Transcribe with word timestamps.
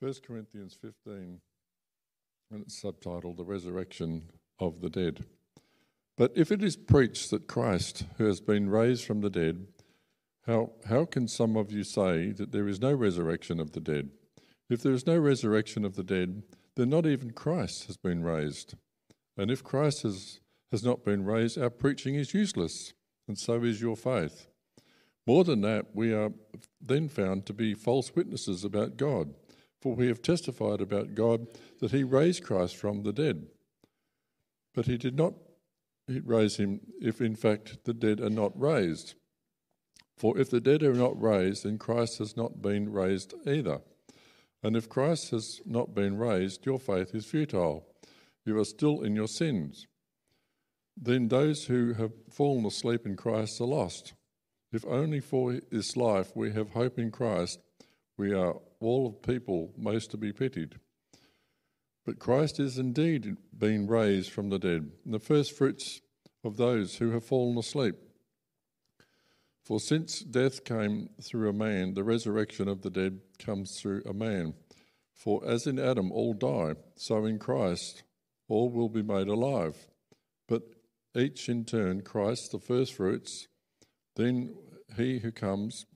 1 0.00 0.14
Corinthians 0.26 0.78
15, 0.80 1.40
and 2.50 2.62
it's 2.62 2.82
subtitled 2.82 3.36
The 3.36 3.44
Resurrection 3.44 4.30
of 4.58 4.80
the 4.80 4.88
Dead. 4.88 5.26
But 6.16 6.32
if 6.34 6.50
it 6.50 6.62
is 6.62 6.74
preached 6.74 7.30
that 7.30 7.46
Christ, 7.46 8.04
who 8.16 8.24
has 8.24 8.40
been 8.40 8.70
raised 8.70 9.04
from 9.04 9.20
the 9.20 9.28
dead, 9.28 9.66
how, 10.46 10.70
how 10.88 11.04
can 11.04 11.28
some 11.28 11.54
of 11.54 11.70
you 11.70 11.84
say 11.84 12.32
that 12.32 12.50
there 12.50 12.66
is 12.66 12.80
no 12.80 12.94
resurrection 12.94 13.60
of 13.60 13.72
the 13.72 13.80
dead? 13.80 14.08
If 14.70 14.82
there 14.82 14.94
is 14.94 15.06
no 15.06 15.18
resurrection 15.18 15.84
of 15.84 15.96
the 15.96 16.02
dead, 16.02 16.44
then 16.76 16.88
not 16.88 17.04
even 17.04 17.32
Christ 17.32 17.86
has 17.86 17.98
been 17.98 18.22
raised. 18.22 18.76
And 19.36 19.50
if 19.50 19.62
Christ 19.62 20.04
has, 20.04 20.40
has 20.72 20.82
not 20.82 21.04
been 21.04 21.26
raised, 21.26 21.58
our 21.58 21.68
preaching 21.68 22.14
is 22.14 22.32
useless, 22.32 22.94
and 23.28 23.36
so 23.36 23.64
is 23.64 23.82
your 23.82 23.96
faith. 23.96 24.46
More 25.26 25.44
than 25.44 25.60
that, 25.60 25.88
we 25.92 26.14
are 26.14 26.32
then 26.80 27.10
found 27.10 27.44
to 27.46 27.52
be 27.52 27.74
false 27.74 28.16
witnesses 28.16 28.64
about 28.64 28.96
God, 28.96 29.34
for 29.80 29.94
we 29.94 30.08
have 30.08 30.22
testified 30.22 30.80
about 30.80 31.14
God 31.14 31.46
that 31.80 31.90
He 31.90 32.04
raised 32.04 32.44
Christ 32.44 32.76
from 32.76 33.02
the 33.02 33.12
dead. 33.12 33.46
But 34.74 34.86
He 34.86 34.98
did 34.98 35.16
not 35.16 35.34
raise 36.06 36.56
Him 36.56 36.80
if, 37.00 37.20
in 37.20 37.34
fact, 37.34 37.84
the 37.84 37.94
dead 37.94 38.20
are 38.20 38.30
not 38.30 38.58
raised. 38.60 39.14
For 40.16 40.38
if 40.38 40.50
the 40.50 40.60
dead 40.60 40.82
are 40.82 40.94
not 40.94 41.20
raised, 41.20 41.64
then 41.64 41.78
Christ 41.78 42.18
has 42.18 42.36
not 42.36 42.60
been 42.60 42.92
raised 42.92 43.34
either. 43.46 43.80
And 44.62 44.76
if 44.76 44.88
Christ 44.88 45.30
has 45.30 45.60
not 45.64 45.94
been 45.94 46.18
raised, 46.18 46.66
your 46.66 46.78
faith 46.78 47.14
is 47.14 47.24
futile. 47.24 47.86
You 48.44 48.58
are 48.58 48.64
still 48.64 49.00
in 49.00 49.16
your 49.16 49.28
sins. 49.28 49.86
Then 50.94 51.28
those 51.28 51.64
who 51.64 51.94
have 51.94 52.12
fallen 52.30 52.66
asleep 52.66 53.06
in 53.06 53.16
Christ 53.16 53.60
are 53.60 53.66
lost. 53.66 54.12
If 54.72 54.84
only 54.84 55.20
for 55.20 55.58
this 55.70 55.96
life 55.96 56.36
we 56.36 56.52
have 56.52 56.70
hope 56.70 56.98
in 56.98 57.10
Christ, 57.10 57.58
we 58.20 58.34
are 58.34 58.54
all 58.80 59.06
of 59.06 59.22
people 59.22 59.72
most 59.78 60.10
to 60.10 60.18
be 60.18 60.30
pitied. 60.30 60.74
But 62.04 62.18
Christ 62.18 62.60
is 62.60 62.76
indeed 62.76 63.38
being 63.56 63.86
raised 63.86 64.30
from 64.30 64.50
the 64.50 64.58
dead, 64.58 64.90
the 65.06 65.18
first 65.18 65.56
fruits 65.56 66.02
of 66.44 66.58
those 66.58 66.96
who 66.96 67.12
have 67.12 67.24
fallen 67.24 67.56
asleep. 67.56 67.94
For 69.64 69.80
since 69.80 70.20
death 70.20 70.64
came 70.64 71.08
through 71.22 71.48
a 71.48 71.54
man, 71.54 71.94
the 71.94 72.04
resurrection 72.04 72.68
of 72.68 72.82
the 72.82 72.90
dead 72.90 73.20
comes 73.38 73.80
through 73.80 74.02
a 74.04 74.12
man. 74.12 74.52
For 75.14 75.42
as 75.46 75.66
in 75.66 75.78
Adam 75.78 76.12
all 76.12 76.34
die, 76.34 76.74
so 76.96 77.24
in 77.24 77.38
Christ 77.38 78.02
all 78.48 78.68
will 78.68 78.90
be 78.90 79.02
made 79.02 79.28
alive. 79.28 79.86
But 80.46 80.64
each 81.16 81.48
in 81.48 81.64
turn, 81.64 82.02
Christ 82.02 82.52
the 82.52 82.58
firstfruits, 82.58 83.48
then 84.16 84.56
he 84.94 85.20
who 85.20 85.32
comes, 85.32 85.86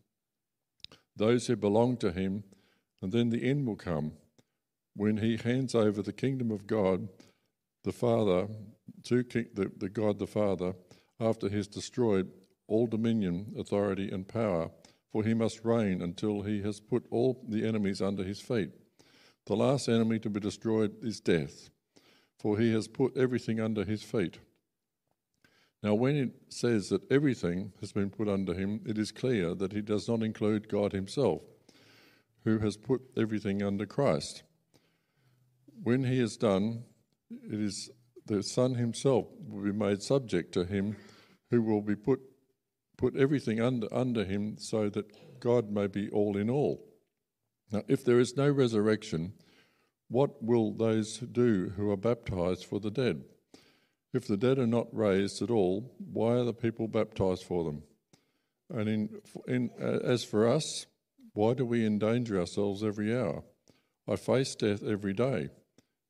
those 1.17 1.47
who 1.47 1.57
belong 1.57 1.97
to 1.98 2.12
him, 2.12 2.45
and 3.01 3.12
then 3.12 3.31
the 3.31 3.48
end 3.48 3.67
will 3.67 3.77
come 3.77 4.12
when 4.97 5.19
he 5.19 5.37
hands 5.37 5.75
over 5.75 6.03
the 6.03 6.12
kingdom 6.12 6.51
of 6.51 6.67
God, 6.67 7.09
the 7.83 7.93
Father, 7.93 8.48
to 9.05 9.23
the, 9.23 9.70
the 9.77 9.89
God 9.89 10.19
the 10.19 10.27
Father, 10.27 10.75
after 11.20 11.48
he 11.48 11.57
has 11.57 11.67
destroyed 11.67 12.31
all 12.67 12.87
dominion, 12.87 13.53
authority, 13.59 14.11
and 14.11 14.27
power, 14.27 14.70
for 15.12 15.23
he 15.23 15.35
must 15.35 15.65
reign 15.65 16.01
until 16.01 16.42
he 16.42 16.62
has 16.62 16.81
put 16.81 17.07
all 17.11 17.45
the 17.48 17.67
enemies 17.67 18.01
under 18.01 18.25
his 18.25 18.41
feet. 18.41 18.70
The 19.47 19.57
last 19.57 19.89
enemy 19.89 20.19
to 20.20 20.31
be 20.31 20.41
destroyed 20.41 20.95
is 21.03 21.20
death, 21.20 21.70
for 22.39 22.59
he 22.59 22.73
has 22.73 22.89
put 22.89 23.17
everything 23.17 23.61
under 23.61 23.85
his 23.85 24.03
feet. 24.03 24.39
Now, 25.85 25.93
when 25.93 26.17
it 26.17 26.31
says 26.49 26.89
that 26.89 27.13
everything 27.13 27.75
has 27.81 27.93
been 27.93 28.09
put 28.09 28.27
under 28.27 28.55
him, 28.55 28.81
it 28.87 28.97
is 28.97 29.13
clear 29.13 29.55
that 29.55 29.75
he 29.75 29.83
does 29.83 30.09
not 30.09 30.23
include 30.23 30.67
God 30.67 30.95
himself, 30.95 31.43
who 32.45 32.59
has 32.61 32.79
put 32.79 33.03
everything 33.19 33.63
under 33.63 33.85
Christ. 33.85 34.45
When 35.83 36.05
he 36.05 36.21
is 36.21 36.39
done, 36.39 36.85
it 37.31 37.61
is 37.61 37.91
the 38.25 38.43
Son 38.43 38.77
himself 38.77 39.27
will 39.47 39.63
be 39.63 39.73
made 39.73 40.03
subject 40.03 40.53
to 40.53 40.65
him, 40.65 40.97
who 41.51 41.61
will 41.61 41.83
be 41.83 41.97
put 41.97 42.20
put 42.97 43.14
everything 43.17 43.61
under 43.61 43.92
under 43.92 44.25
him, 44.25 44.57
so 44.57 44.89
that 44.89 45.39
God 45.39 45.70
may 45.70 45.87
be 45.87 46.08
all 46.08 46.39
in 46.39 46.48
all. 46.48 46.83
Now, 47.70 47.83
if 47.89 48.07
there 48.07 48.20
is 48.20 48.39
no 48.39 48.48
resurrection, 48.48 49.35
what 50.08 50.42
will 50.42 50.73
those 50.73 51.19
do 51.19 51.75
who 51.77 51.91
are 51.91 51.97
baptized 51.98 52.64
for 52.64 52.81
the 52.81 52.91
dead? 52.91 53.25
If 54.14 54.29
the 54.29 54.36
dead 54.36 54.61
are 54.61 54.67
not 54.67 54.86
raised 54.92 55.42
at 55.42 55.51
all, 55.51 55.92
why 55.98 56.35
are 56.35 56.45
the 56.45 56.55
people 56.55 56.86
baptized 56.86 57.42
for 57.42 57.64
them? 57.64 57.83
And 58.70 58.89
in, 58.89 59.08
in, 59.48 59.70
uh, 59.83 59.98
as 60.05 60.23
for 60.23 60.48
us, 60.48 60.86
why 61.33 61.55
do 61.55 61.67
we 61.67 61.85
endanger 61.85 62.39
ourselves 62.39 62.85
every 62.85 63.14
hour? 63.14 63.42
I 64.08 64.14
face 64.14 64.55
death 64.55 64.85
every 64.85 65.14
day. 65.14 65.48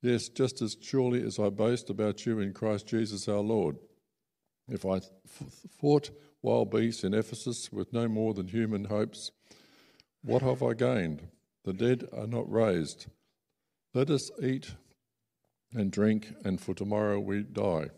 Yes, 0.03 0.29
just 0.29 0.61
as 0.61 0.77
surely 0.83 1.23
as 1.23 1.39
I 1.39 1.49
boast 1.49 1.89
about 1.89 2.27
you 2.27 2.41
in 2.41 2.53
Christ 2.53 2.87
Jesus 2.87 3.27
our 3.27 3.41
Lord. 3.41 3.77
If 4.69 4.85
I 4.85 5.01
fought 5.81 6.11
wild 6.43 6.71
beasts 6.71 7.05
in 7.05 7.15
Ephesus 7.15 7.73
with 7.73 7.91
no 7.95 8.07
more 8.07 8.35
than 8.35 8.49
human 8.49 8.85
hopes, 8.85 9.31
what 10.23 10.43
have 10.43 10.63
I 10.63 10.75
gained? 10.75 11.29
The 11.65 11.73
dead 11.73 12.07
are 12.13 12.27
not 12.27 12.51
raised. 12.53 13.07
Let 13.95 14.11
us 14.11 14.31
eat 14.43 14.73
and 15.75 15.91
drink, 15.91 16.33
and 16.45 16.61
for 16.61 16.75
tomorrow 16.75 17.19
we 17.19 17.43
die. 17.43 17.89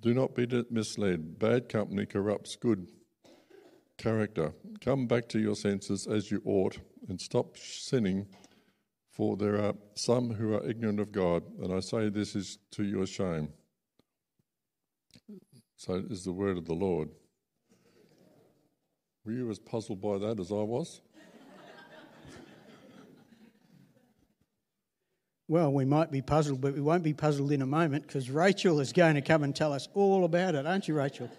Do 0.00 0.14
not 0.14 0.34
be 0.34 0.46
misled. 0.70 1.38
Bad 1.38 1.68
company 1.68 2.06
corrupts 2.06 2.56
good 2.56 2.86
character. 3.98 4.52
Come 4.80 5.06
back 5.06 5.28
to 5.30 5.38
your 5.38 5.56
senses 5.56 6.06
as 6.06 6.30
you 6.30 6.42
ought 6.44 6.78
and 7.08 7.20
stop 7.20 7.56
sinning, 7.56 8.26
for 9.10 9.36
there 9.36 9.60
are 9.60 9.74
some 9.94 10.34
who 10.34 10.54
are 10.54 10.68
ignorant 10.68 11.00
of 11.00 11.12
God, 11.12 11.42
and 11.60 11.72
I 11.72 11.80
say 11.80 12.08
this 12.08 12.36
is 12.36 12.58
to 12.72 12.84
your 12.84 13.06
shame. 13.06 13.48
So 15.76 16.04
is 16.08 16.24
the 16.24 16.32
word 16.32 16.56
of 16.58 16.66
the 16.66 16.74
Lord. 16.74 17.08
Were 19.24 19.32
you 19.32 19.50
as 19.50 19.58
puzzled 19.58 20.00
by 20.00 20.18
that 20.18 20.38
as 20.38 20.52
I 20.52 20.62
was? 20.62 21.00
Well, 25.48 25.72
we 25.72 25.84
might 25.84 26.10
be 26.10 26.22
puzzled, 26.22 26.60
but 26.60 26.74
we 26.74 26.80
won't 26.80 27.04
be 27.04 27.14
puzzled 27.14 27.52
in 27.52 27.62
a 27.62 27.66
moment 27.66 28.04
because 28.04 28.30
Rachel 28.30 28.80
is 28.80 28.92
going 28.92 29.14
to 29.14 29.20
come 29.20 29.44
and 29.44 29.54
tell 29.54 29.72
us 29.72 29.88
all 29.94 30.24
about 30.24 30.56
it, 30.56 30.66
aren't 30.66 30.88
you, 30.88 30.94
Rachel? 30.94 31.30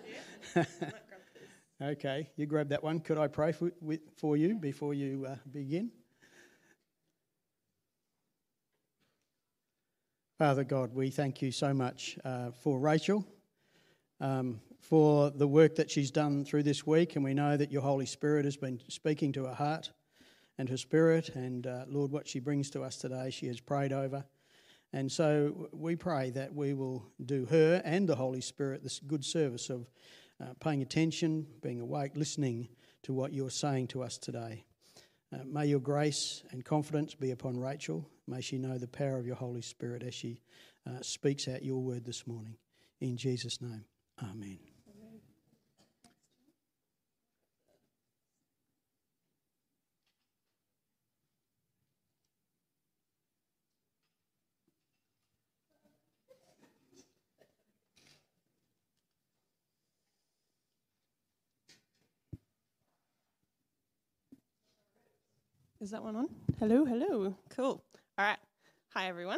okay, 1.81 2.29
you 2.38 2.45
grab 2.45 2.69
that 2.69 2.81
one. 2.81 3.01
Could 3.01 3.18
I 3.18 3.28
pray 3.28 3.51
for, 3.51 3.69
for 4.16 4.38
you 4.38 4.56
before 4.56 4.94
you 4.94 5.25
uh, 5.28 5.35
begin? 5.51 5.91
Father 10.38 10.63
God, 10.63 10.94
we 10.94 11.09
thank 11.09 11.41
you 11.41 11.51
so 11.51 11.74
much 11.74 12.18
uh, 12.24 12.51
for 12.51 12.79
Rachel, 12.79 13.28
um, 14.22 14.62
for 14.79 15.31
the 15.31 15.47
work 15.47 15.75
that 15.75 15.91
she's 15.91 16.12
done 16.12 16.45
through 16.45 16.63
this 16.63 16.88
week, 16.88 17.18
and 17.18 17.25
we 17.25 17.34
know 17.34 17.57
that 17.57 17.74
your 17.74 17.81
Holy 17.81 18.06
Spirit 18.06 18.45
has 18.45 18.56
been 18.56 18.79
speaking 18.88 19.34
to 19.34 19.45
her 19.45 19.53
heart 19.53 19.91
and 20.57 20.69
her 20.69 20.78
spirit. 20.78 21.29
And 21.29 21.68
uh, 21.68 21.85
Lord, 21.88 22.12
what 22.12 22.28
she 22.28 22.40
brings 22.40 22.69
to 22.72 22.84
us 22.84 22.97
today, 22.97 23.29
she 23.29 23.47
has 23.47 23.59
prayed 23.59 23.94
over. 23.94 24.25
And 24.94 25.12
so 25.12 25.69
we 25.73 25.95
pray 25.95 26.29
that 26.31 26.53
we 26.53 26.73
will 26.73 27.06
do 27.25 27.45
her 27.45 27.81
and 27.84 28.07
the 28.07 28.16
Holy 28.16 28.41
Spirit 28.41 28.84
this 28.84 29.00
good 29.00 29.25
service 29.25 29.69
of 29.69 29.88
uh, 30.41 30.53
paying 30.59 30.81
attention, 30.81 31.45
being 31.62 31.81
awake, 31.81 32.12
listening 32.16 32.69
to 33.03 33.13
what 33.13 33.34
you're 33.34 33.50
saying 33.50 33.88
to 33.88 34.03
us 34.03 34.18
today. 34.18 34.63
Uh, 35.34 35.40
may 35.45 35.66
your 35.66 35.79
grace 35.79 36.44
and 36.51 36.63
confidence 36.63 37.13
be 37.16 37.31
upon 37.31 37.59
Rachel. 37.59 38.07
May 38.28 38.41
she 38.41 38.57
know 38.57 38.78
the 38.78 38.88
power 38.88 39.18
of 39.18 39.25
your 39.25 39.35
Holy 39.35 39.62
Spirit 39.62 40.03
as 40.03 40.13
she 40.13 40.41
uh, 40.88 41.01
speaks 41.01 41.47
out 41.47 41.63
your 41.63 41.81
word 41.81 42.06
this 42.06 42.25
morning. 42.25 42.56
In 43.01 43.18
Jesus' 43.18 43.62
name, 43.62 43.84
amen. 44.24 44.76
Is 65.79 65.91
that 65.91 66.03
one 66.03 66.15
on? 66.15 66.27
Hello, 66.59 66.85
hello. 66.85 67.35
Cool. 67.50 67.83
All 68.18 68.25
right. 68.25 68.39
Hi, 68.95 69.09
everyone. 69.09 69.38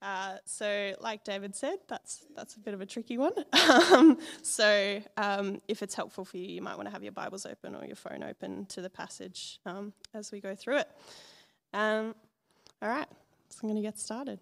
Uh, 0.00 0.36
so, 0.46 0.94
like 0.98 1.24
David 1.24 1.54
said, 1.54 1.76
that's 1.88 2.24
that's 2.34 2.56
a 2.56 2.58
bit 2.58 2.72
of 2.72 2.80
a 2.80 2.86
tricky 2.86 3.18
one. 3.18 3.32
Um, 3.92 4.18
so, 4.42 5.02
um, 5.18 5.60
if 5.68 5.82
it's 5.82 5.94
helpful 5.94 6.24
for 6.24 6.38
you, 6.38 6.46
you 6.46 6.62
might 6.62 6.76
want 6.76 6.88
to 6.88 6.90
have 6.90 7.02
your 7.02 7.12
Bibles 7.12 7.44
open 7.44 7.74
or 7.74 7.84
your 7.84 7.96
phone 7.96 8.22
open 8.22 8.64
to 8.66 8.80
the 8.80 8.88
passage 8.88 9.60
um, 9.66 9.92
as 10.14 10.32
we 10.32 10.40
go 10.40 10.54
through 10.54 10.78
it. 10.78 10.88
Um, 11.74 12.14
all 12.80 12.88
right, 12.88 13.06
so 13.50 13.60
I'm 13.62 13.68
going 13.68 13.80
to 13.80 13.86
get 13.86 13.98
started. 13.98 14.40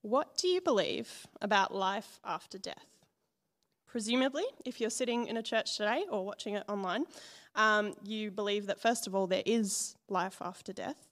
What 0.00 0.38
do 0.38 0.48
you 0.48 0.62
believe 0.62 1.26
about 1.42 1.74
life 1.74 2.20
after 2.24 2.56
death? 2.56 2.86
Presumably, 3.86 4.44
if 4.64 4.80
you're 4.80 4.90
sitting 4.90 5.26
in 5.26 5.36
a 5.36 5.42
church 5.42 5.76
today 5.76 6.04
or 6.10 6.24
watching 6.24 6.54
it 6.54 6.64
online, 6.68 7.04
um, 7.54 7.94
you 8.04 8.30
believe 8.30 8.66
that, 8.66 8.80
first 8.80 9.06
of 9.06 9.14
all, 9.14 9.26
there 9.26 9.42
is 9.44 9.96
life 10.08 10.38
after 10.40 10.72
death. 10.72 11.08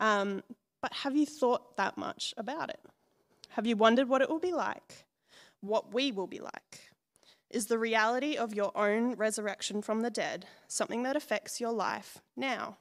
Um, 0.00 0.42
but 0.82 0.92
have 0.92 1.16
you 1.16 1.26
thought 1.26 1.76
that 1.76 1.98
much 1.98 2.34
about 2.36 2.70
it? 2.70 2.80
Have 3.50 3.66
you 3.66 3.76
wondered 3.76 4.08
what 4.08 4.22
it 4.22 4.30
will 4.30 4.38
be 4.38 4.52
like? 4.52 5.04
What 5.60 5.92
we 5.92 6.12
will 6.12 6.26
be 6.26 6.40
like? 6.40 6.80
Is 7.50 7.66
the 7.66 7.78
reality 7.78 8.36
of 8.36 8.54
your 8.54 8.70
own 8.76 9.14
resurrection 9.14 9.82
from 9.82 10.02
the 10.02 10.10
dead 10.10 10.46
something 10.68 11.02
that 11.02 11.16
affects 11.16 11.60
your 11.60 11.72
life 11.72 12.18
now? 12.36 12.78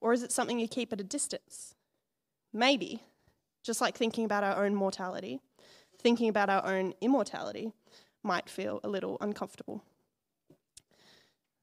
Or 0.00 0.12
is 0.12 0.22
it 0.22 0.32
something 0.32 0.58
you 0.58 0.68
keep 0.68 0.92
at 0.92 1.00
a 1.00 1.04
distance? 1.04 1.74
Maybe, 2.52 3.02
just 3.62 3.80
like 3.80 3.96
thinking 3.96 4.24
about 4.24 4.44
our 4.44 4.64
own 4.64 4.74
mortality, 4.74 5.40
thinking 6.00 6.28
about 6.28 6.50
our 6.50 6.64
own 6.66 6.94
immortality 7.00 7.72
might 8.22 8.48
feel 8.48 8.80
a 8.82 8.88
little 8.88 9.18
uncomfortable. 9.20 9.82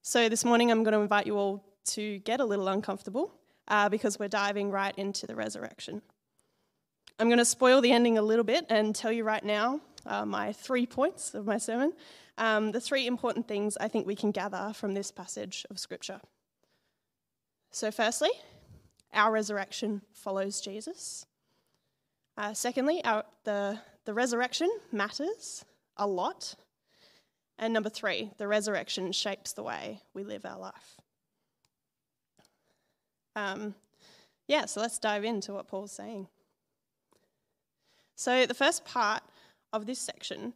So, 0.04 0.30
this 0.30 0.44
morning 0.44 0.72
I'm 0.72 0.84
going 0.84 0.96
to 0.96 1.02
invite 1.02 1.28
you 1.28 1.38
all 1.38 1.64
to 1.90 2.18
get 2.20 2.40
a 2.40 2.46
little 2.46 2.68
uncomfortable 2.68 3.36
uh, 3.68 3.88
because 3.88 4.18
we're 4.18 4.30
diving 4.30 4.72
right 4.72 4.98
into 4.98 5.28
the 5.28 5.36
resurrection. 5.36 6.02
I'm 7.20 7.28
going 7.28 7.38
to 7.38 7.46
spoil 7.46 7.82
the 7.82 7.92
ending 7.92 8.18
a 8.18 8.24
little 8.24 8.44
bit 8.44 8.66
and 8.70 8.96
tell 8.96 9.12
you 9.12 9.24
right 9.24 9.46
now 9.46 9.80
uh, 10.08 10.26
my 10.26 10.54
three 10.54 10.88
points 10.88 11.36
of 11.36 11.46
my 11.46 11.60
sermon. 11.60 11.94
Um, 12.40 12.72
the 12.72 12.82
three 12.82 13.06
important 13.06 13.48
things 13.48 13.78
I 13.78 13.90
think 13.90 14.08
we 14.08 14.16
can 14.16 14.32
gather 14.32 14.74
from 14.74 14.96
this 14.96 15.12
passage 15.12 15.68
of 15.70 15.78
Scripture. 15.78 16.20
So, 17.70 17.92
firstly, 17.92 18.32
our 19.14 19.32
resurrection 19.32 20.02
follows 20.14 20.62
Jesus. 20.62 21.28
Uh, 22.38 22.56
secondly, 22.56 23.06
our, 23.06 23.24
the, 23.44 23.78
the 24.06 24.16
resurrection 24.16 24.72
matters 24.92 25.64
a 25.96 26.08
lot. 26.08 26.56
And 27.62 27.74
number 27.74 27.90
three, 27.90 28.32
the 28.40 28.48
resurrection 28.48 29.12
shapes 29.12 29.54
the 29.54 29.62
way 29.62 30.02
we 30.16 30.24
live 30.24 30.46
our 30.48 30.58
life. 30.58 30.98
Um, 33.36 33.76
yeah, 34.48 34.66
so 34.66 34.82
let's 34.82 34.98
dive 34.98 35.24
into 35.24 35.54
what 35.54 35.68
Paul's 35.68 35.92
saying. 35.92 36.28
So, 38.16 38.48
the 38.48 38.56
first 38.56 38.84
part 38.84 39.22
of 39.74 39.86
this 39.86 40.00
section 40.00 40.54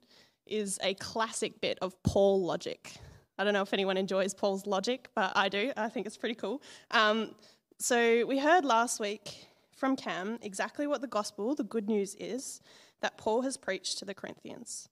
is 0.48 0.80
a 0.84 0.96
classic 0.96 1.62
bit 1.62 1.78
of 1.82 2.02
Paul 2.04 2.44
logic. 2.44 2.94
I 3.38 3.44
don't 3.44 3.54
know 3.54 3.62
if 3.62 3.74
anyone 3.74 3.98
enjoys 3.98 4.34
Paul's 4.34 4.66
logic, 4.66 5.10
but 5.16 5.32
I 5.36 5.48
do. 5.48 5.72
I 5.78 5.90
think 5.90 6.08
it's 6.08 6.18
pretty 6.18 6.36
cool. 6.36 6.62
Um, 6.90 7.36
so, 7.78 8.26
we 8.26 8.40
heard 8.40 8.66
last 8.66 9.00
week 9.00 9.48
from 9.72 9.96
Cam 9.96 10.40
exactly 10.42 10.88
what 10.88 11.02
the 11.02 11.08
gospel, 11.08 11.54
the 11.54 11.64
good 11.64 11.88
news 11.88 12.16
is, 12.20 12.62
that 13.02 13.18
Paul 13.18 13.44
has 13.44 13.58
preached 13.58 14.00
to 14.00 14.06
the 14.06 14.14
Corinthians. 14.16 14.90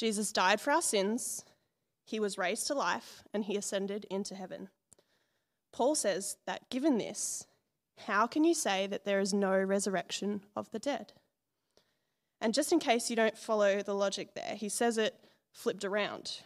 Jesus 0.00 0.32
died 0.32 0.62
for 0.62 0.70
our 0.70 0.80
sins, 0.80 1.44
he 2.06 2.18
was 2.18 2.38
raised 2.38 2.66
to 2.68 2.74
life, 2.74 3.22
and 3.34 3.44
he 3.44 3.54
ascended 3.54 4.06
into 4.10 4.34
heaven. 4.34 4.70
Paul 5.74 5.94
says 5.94 6.38
that 6.46 6.70
given 6.70 6.96
this, 6.96 7.46
how 8.06 8.26
can 8.26 8.42
you 8.42 8.54
say 8.54 8.86
that 8.86 9.04
there 9.04 9.20
is 9.20 9.34
no 9.34 9.52
resurrection 9.52 10.40
of 10.56 10.70
the 10.70 10.78
dead? 10.78 11.12
And 12.40 12.54
just 12.54 12.72
in 12.72 12.78
case 12.78 13.10
you 13.10 13.16
don't 13.16 13.36
follow 13.36 13.82
the 13.82 13.94
logic 13.94 14.34
there, 14.34 14.54
he 14.56 14.70
says 14.70 14.96
it 14.96 15.14
flipped 15.52 15.84
around. 15.84 16.40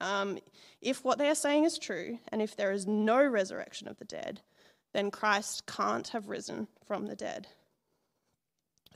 Um, 0.00 0.38
if 0.80 1.04
what 1.04 1.18
they 1.18 1.28
are 1.28 1.34
saying 1.34 1.64
is 1.64 1.78
true, 1.78 2.18
and 2.28 2.40
if 2.40 2.56
there 2.56 2.72
is 2.72 2.86
no 2.86 3.22
resurrection 3.22 3.86
of 3.86 3.98
the 3.98 4.06
dead, 4.06 4.40
then 4.94 5.10
Christ 5.10 5.66
can't 5.66 6.08
have 6.08 6.30
risen 6.30 6.68
from 6.86 7.04
the 7.04 7.16
dead. 7.16 7.48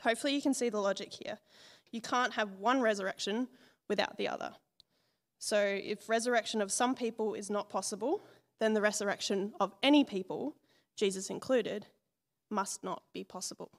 Hopefully, 0.01 0.35
you 0.35 0.41
can 0.41 0.55
see 0.55 0.71
the 0.71 0.81
logic 0.81 1.13
here. 1.13 1.41
You 1.91 2.01
can't 2.01 2.33
have 2.33 2.53
one 2.53 2.81
resurrection 2.81 3.49
without 3.89 4.17
the 4.17 4.29
other. 4.29 4.53
So, 5.39 5.59
if 5.59 6.09
resurrection 6.09 6.61
of 6.61 6.73
some 6.73 6.95
people 6.95 7.35
is 7.35 7.49
not 7.49 7.69
possible, 7.69 8.25
then 8.59 8.75
the 8.75 8.81
resurrection 8.81 9.53
of 9.61 9.73
any 9.83 10.05
people, 10.05 10.57
Jesus 10.97 11.31
included, 11.31 11.87
must 12.51 12.83
not 12.83 13.03
be 13.13 13.23
possible. 13.23 13.71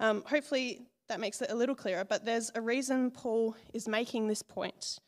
Um, 0.00 0.22
hopefully, 0.26 0.82
that 1.08 1.20
makes 1.20 1.40
it 1.40 1.50
a 1.50 1.54
little 1.54 1.74
clearer, 1.74 2.04
but 2.04 2.24
there's 2.24 2.50
a 2.54 2.60
reason 2.60 3.10
Paul 3.10 3.56
is 3.72 3.88
making 3.88 4.28
this 4.28 4.42
point 4.42 4.98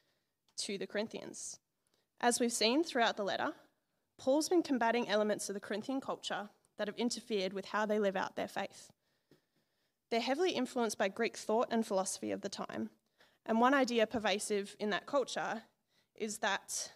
to 0.58 0.78
the 0.78 0.86
Corinthians. 0.86 1.58
As 2.20 2.40
we've 2.40 2.52
seen 2.52 2.84
throughout 2.84 3.16
the 3.16 3.24
letter, 3.24 3.52
Paul's 4.18 4.48
been 4.48 4.62
combating 4.62 5.08
elements 5.08 5.48
of 5.48 5.54
the 5.54 5.60
Corinthian 5.60 6.00
culture 6.00 6.48
that 6.78 6.88
have 6.88 6.96
interfered 6.96 7.52
with 7.52 7.66
how 7.66 7.86
they 7.86 7.98
live 7.98 8.16
out 8.16 8.36
their 8.36 8.48
faith. 8.48 8.90
They're 10.14 10.20
heavily 10.20 10.52
influenced 10.52 10.96
by 10.96 11.08
Greek 11.08 11.36
thought 11.36 11.66
and 11.72 11.84
philosophy 11.84 12.30
of 12.30 12.40
the 12.40 12.48
time, 12.48 12.90
and 13.46 13.60
one 13.60 13.74
idea 13.74 14.06
pervasive 14.06 14.76
in 14.78 14.90
that 14.90 15.06
culture 15.06 15.62
is 16.14 16.38
that 16.38 16.92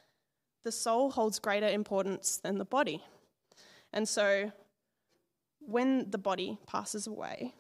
the 0.62 0.70
soul 0.70 1.10
holds 1.10 1.40
greater 1.40 1.66
importance 1.66 2.36
than 2.36 2.58
the 2.58 2.64
body. 2.64 3.02
And 3.92 4.08
so 4.08 4.52
when 5.58 6.08
the 6.12 6.18
body 6.18 6.58
passes 6.68 7.08
away, 7.08 7.54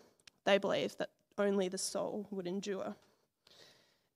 they 0.46 0.58
believe 0.58 0.96
that 0.98 1.10
only 1.36 1.66
the 1.66 1.76
soul 1.76 2.28
would 2.30 2.46
endure. 2.46 2.94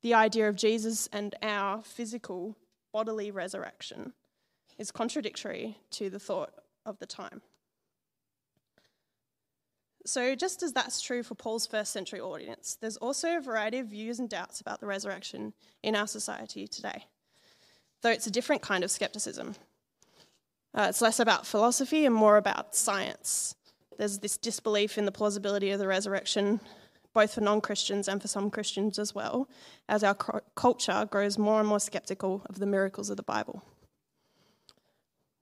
The 0.03 0.15
idea 0.15 0.49
of 0.49 0.55
Jesus 0.55 1.09
and 1.13 1.35
our 1.43 1.83
physical 1.83 2.57
bodily 2.93 3.33
resurrection 3.33 4.13
is 4.79 4.93
contradictory 4.93 5.79
to 5.91 6.09
the 6.09 6.21
thought 6.21 6.55
of 6.87 7.01
the 7.01 7.07
time. 7.07 7.43
So, 10.05 10.35
just 10.35 10.63
as 10.63 10.73
that's 10.73 11.01
true 11.01 11.23
for 11.23 11.37
Paul's 11.37 11.67
first 11.67 11.93
century 11.93 12.21
audience, 12.21 12.77
there's 12.81 12.97
also 12.97 13.37
a 13.37 13.41
variety 13.41 13.79
of 13.79 13.87
views 13.87 14.19
and 14.19 14.29
doubts 14.29 14.61
about 14.61 14.81
the 14.81 14.87
resurrection 14.87 15.53
in 15.83 15.95
our 15.95 16.09
society 16.09 16.67
today 16.67 17.07
though 18.03 18.11
it's 18.11 18.27
a 18.27 18.31
different 18.31 18.63
kind 18.63 18.85
of 18.85 18.91
skepticism. 18.91 19.55
Uh, 20.75 20.87
it's 20.89 21.01
less 21.01 21.21
about 21.21 21.47
philosophy 21.47 22.05
and 22.05 22.15
more 22.15 22.37
about 22.37 22.75
science. 22.75 23.55
There's 23.99 24.19
this 24.19 24.37
disbelief 24.37 24.99
in 24.99 25.07
the 25.07 25.13
plausibility 25.13 25.71
of 25.71 25.79
the 25.79 25.87
resurrection, 25.87 26.61
both 27.15 27.35
for 27.35 27.41
non 27.41 27.61
Christians 27.61 28.09
and 28.09 28.21
for 28.21 28.29
some 28.29 28.51
Christians 28.51 28.99
as 28.99 29.15
well, 29.15 29.49
as 29.89 30.03
our 30.03 30.15
culture 30.55 31.07
grows 31.11 31.39
more 31.39 31.61
and 31.61 31.69
more 31.69 31.81
skeptical 31.81 32.43
of 32.47 32.59
the 32.59 32.67
miracles 32.67 33.11
of 33.11 33.17
the 33.17 33.23
Bible. 33.23 33.63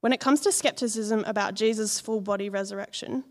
When 0.01 0.13
it 0.13 0.21
comes 0.21 0.41
to 0.41 0.53
skepticism 0.53 1.25
about 1.27 1.55
Jesus' 1.55 2.01
full 2.01 2.21
body 2.21 2.49
resurrection, 2.49 3.25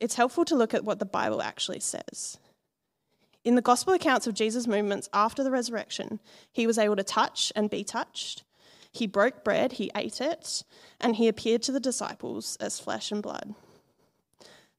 it's 0.00 0.14
helpful 0.14 0.44
to 0.46 0.56
look 0.56 0.74
at 0.74 0.84
what 0.84 0.98
the 0.98 1.04
Bible 1.04 1.42
actually 1.42 1.80
says. 1.80 2.38
In 3.44 3.54
the 3.54 3.62
gospel 3.62 3.94
accounts 3.94 4.26
of 4.26 4.34
Jesus' 4.34 4.66
movements 4.66 5.08
after 5.12 5.44
the 5.44 5.50
resurrection, 5.50 6.20
he 6.52 6.66
was 6.66 6.78
able 6.78 6.96
to 6.96 7.04
touch 7.04 7.52
and 7.54 7.70
be 7.70 7.84
touched. 7.84 8.44
He 8.92 9.06
broke 9.06 9.44
bread, 9.44 9.72
he 9.72 9.90
ate 9.96 10.20
it, 10.20 10.64
and 11.00 11.16
he 11.16 11.28
appeared 11.28 11.62
to 11.62 11.72
the 11.72 11.80
disciples 11.80 12.56
as 12.56 12.80
flesh 12.80 13.12
and 13.12 13.22
blood. 13.22 13.54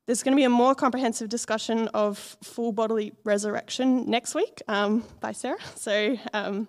There's 0.06 0.24
going 0.24 0.36
to 0.36 0.40
be 0.40 0.44
a 0.44 0.50
more 0.50 0.76
comprehensive 0.76 1.30
discussion 1.30 1.88
of 1.90 2.18
full 2.44 2.72
bodily 2.72 3.14
resurrection 3.24 4.10
next 4.10 4.36
week 4.36 4.62
um, 4.68 5.04
by 5.22 5.32
Sarah, 5.32 5.58
so 5.76 6.18
um, 6.34 6.68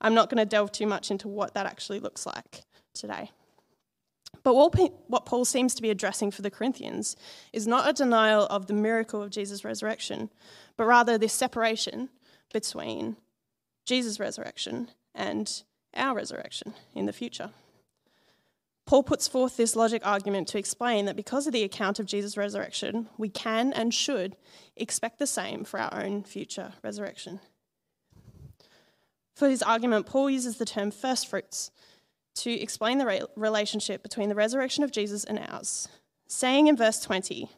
I'm 0.00 0.14
not 0.14 0.30
going 0.30 0.38
to 0.38 0.46
delve 0.46 0.72
too 0.72 0.86
much 0.86 1.10
into 1.10 1.28
what 1.28 1.54
that 1.54 1.66
actually 1.66 2.00
looks 2.00 2.26
like 2.26 2.62
today. 2.94 3.30
But 4.42 4.54
what 4.54 5.26
Paul 5.26 5.44
seems 5.44 5.74
to 5.74 5.82
be 5.82 5.90
addressing 5.90 6.30
for 6.30 6.42
the 6.42 6.50
Corinthians 6.50 7.16
is 7.52 7.66
not 7.66 7.88
a 7.88 7.92
denial 7.92 8.46
of 8.46 8.66
the 8.66 8.74
miracle 8.74 9.22
of 9.22 9.30
Jesus' 9.30 9.64
resurrection, 9.64 10.30
but 10.76 10.84
rather 10.86 11.16
this 11.16 11.32
separation 11.32 12.10
between 12.52 13.16
Jesus' 13.86 14.20
resurrection 14.20 14.90
and 15.14 15.62
our 15.94 16.14
resurrection 16.14 16.74
in 16.94 17.06
the 17.06 17.12
future. 17.12 17.50
Paul 18.86 19.02
puts 19.02 19.26
forth 19.26 19.56
this 19.56 19.76
logic 19.76 20.02
argument 20.04 20.46
to 20.48 20.58
explain 20.58 21.06
that 21.06 21.16
because 21.16 21.46
of 21.46 21.54
the 21.54 21.62
account 21.62 21.98
of 21.98 22.06
Jesus' 22.06 22.36
resurrection, 22.36 23.08
we 23.16 23.30
can 23.30 23.72
and 23.72 23.94
should 23.94 24.36
expect 24.76 25.18
the 25.18 25.26
same 25.26 25.64
for 25.64 25.80
our 25.80 26.02
own 26.02 26.22
future 26.22 26.74
resurrection. 26.82 27.40
For 29.34 29.48
his 29.48 29.62
argument, 29.62 30.06
Paul 30.06 30.28
uses 30.28 30.58
the 30.58 30.66
term 30.66 30.90
first 30.90 31.28
fruits 31.28 31.70
to 32.36 32.50
explain 32.50 32.98
the 32.98 33.06
re- 33.06 33.22
relationship 33.36 34.02
between 34.02 34.28
the 34.28 34.34
resurrection 34.34 34.84
of 34.84 34.92
Jesus 34.92 35.24
and 35.24 35.38
ours, 35.38 35.88
saying 36.26 36.66
in 36.66 36.76
verse 36.76 37.00
20, 37.00 37.48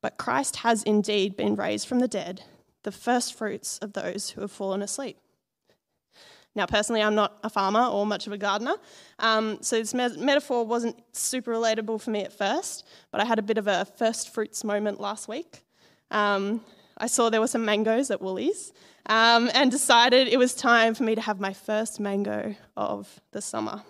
But 0.00 0.18
Christ 0.18 0.56
has 0.56 0.82
indeed 0.82 1.36
been 1.36 1.56
raised 1.56 1.88
from 1.88 2.00
the 2.00 2.08
dead, 2.08 2.42
the 2.82 2.92
first 2.92 3.34
fruits 3.34 3.78
of 3.78 3.92
those 3.92 4.30
who 4.30 4.40
have 4.40 4.52
fallen 4.52 4.82
asleep. 4.82 5.16
Now, 6.54 6.66
personally, 6.66 7.02
I'm 7.02 7.14
not 7.14 7.38
a 7.42 7.48
farmer 7.48 7.84
or 7.86 8.04
much 8.04 8.26
of 8.26 8.32
a 8.32 8.38
gardener, 8.38 8.74
um, 9.18 9.58
so 9.62 9.78
this 9.78 9.94
me- 9.94 10.16
metaphor 10.18 10.66
wasn't 10.66 11.02
super 11.12 11.52
relatable 11.52 12.00
for 12.00 12.10
me 12.10 12.20
at 12.20 12.32
first, 12.32 12.86
but 13.10 13.20
I 13.20 13.24
had 13.24 13.38
a 13.38 13.42
bit 13.42 13.56
of 13.56 13.66
a 13.66 13.86
first 13.96 14.34
fruits 14.34 14.62
moment 14.62 15.00
last 15.00 15.28
week. 15.28 15.62
Um, 16.10 16.62
I 16.98 17.06
saw 17.06 17.30
there 17.30 17.40
were 17.40 17.46
some 17.46 17.64
mangoes 17.64 18.10
at 18.10 18.20
Woolies 18.20 18.72
um, 19.06 19.50
and 19.54 19.70
decided 19.70 20.28
it 20.28 20.38
was 20.38 20.54
time 20.54 20.94
for 20.94 21.04
me 21.04 21.14
to 21.14 21.20
have 21.22 21.40
my 21.40 21.54
first 21.54 21.98
mango 21.98 22.54
of 22.76 23.20
the 23.32 23.40
summer. 23.40 23.82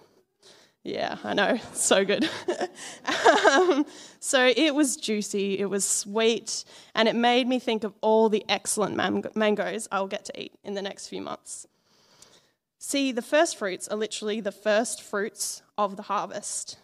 Yeah, 0.85 1.17
I 1.23 1.35
know. 1.35 1.59
So 1.75 2.05
good. 2.05 2.29
um, 3.47 3.87
so 4.21 4.53
it 4.57 4.75
was 4.75 4.97
juicy, 4.97 5.59
it 5.59 5.67
was 5.67 5.85
sweet, 5.85 6.65
and 6.95 7.09
it 7.09 7.15
made 7.17 7.47
me 7.47 7.59
think 7.59 7.85
of 7.85 7.95
all 8.01 8.29
the 8.29 8.45
excellent 8.49 8.97
man- 8.97 9.25
mangoes 9.35 9.89
I'll 9.93 10.07
get 10.07 10.25
to 10.27 10.41
eat 10.41 10.53
in 10.65 10.75
the 10.75 10.83
next 10.83 11.09
few 11.09 11.21
months. 11.21 11.67
See, 12.79 13.13
the 13.13 13.23
first 13.23 13.57
fruits 13.57 13.87
are 13.89 13.97
literally 13.97 14.41
the 14.41 14.51
first 14.53 15.03
fruits 15.03 15.63
of 15.79 15.97
the 15.97 16.03
harvest, 16.03 16.79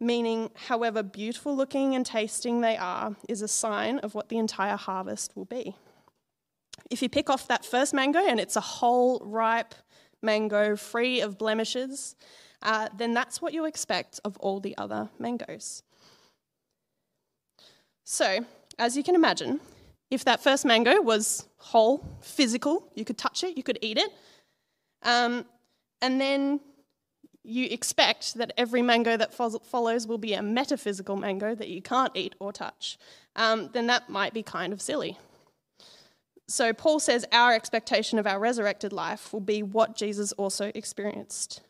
meaning, 0.00 0.50
however 0.68 1.02
beautiful 1.02 1.54
looking 1.54 1.94
and 1.94 2.06
tasting 2.06 2.60
they 2.60 2.76
are, 2.76 3.16
is 3.28 3.42
a 3.42 3.48
sign 3.48 3.98
of 3.98 4.14
what 4.14 4.30
the 4.30 4.38
entire 4.38 4.76
harvest 4.76 5.36
will 5.36 5.44
be. 5.44 5.76
If 6.90 7.02
you 7.02 7.10
pick 7.10 7.28
off 7.28 7.46
that 7.48 7.64
first 7.66 7.92
mango 7.92 8.20
and 8.20 8.40
it's 8.40 8.56
a 8.56 8.60
whole, 8.62 9.20
ripe 9.22 9.74
mango 10.22 10.76
free 10.76 11.20
of 11.20 11.36
blemishes, 11.36 12.16
uh, 12.62 12.88
then 12.96 13.14
that's 13.14 13.40
what 13.40 13.52
you 13.52 13.64
expect 13.64 14.20
of 14.24 14.36
all 14.38 14.60
the 14.60 14.76
other 14.78 15.08
mangoes. 15.18 15.82
So, 18.04 18.44
as 18.78 18.96
you 18.96 19.02
can 19.02 19.14
imagine, 19.14 19.60
if 20.10 20.24
that 20.24 20.42
first 20.42 20.64
mango 20.64 21.00
was 21.02 21.46
whole, 21.58 22.04
physical, 22.20 22.90
you 22.94 23.04
could 23.04 23.18
touch 23.18 23.44
it, 23.44 23.56
you 23.56 23.62
could 23.62 23.78
eat 23.82 23.98
it, 23.98 24.10
um, 25.02 25.44
and 26.00 26.20
then 26.20 26.60
you 27.44 27.66
expect 27.70 28.34
that 28.34 28.52
every 28.56 28.82
mango 28.82 29.16
that 29.16 29.32
follows 29.32 30.06
will 30.06 30.18
be 30.18 30.34
a 30.34 30.42
metaphysical 30.42 31.16
mango 31.16 31.54
that 31.54 31.68
you 31.68 31.80
can't 31.80 32.12
eat 32.14 32.34
or 32.40 32.52
touch, 32.52 32.98
um, 33.36 33.70
then 33.72 33.86
that 33.86 34.08
might 34.08 34.34
be 34.34 34.42
kind 34.42 34.72
of 34.72 34.82
silly. 34.82 35.18
So, 36.46 36.72
Paul 36.72 36.98
says 36.98 37.26
our 37.30 37.52
expectation 37.52 38.18
of 38.18 38.26
our 38.26 38.38
resurrected 38.40 38.92
life 38.92 39.32
will 39.32 39.40
be 39.40 39.62
what 39.62 39.96
Jesus 39.96 40.32
also 40.32 40.72
experienced 40.74 41.60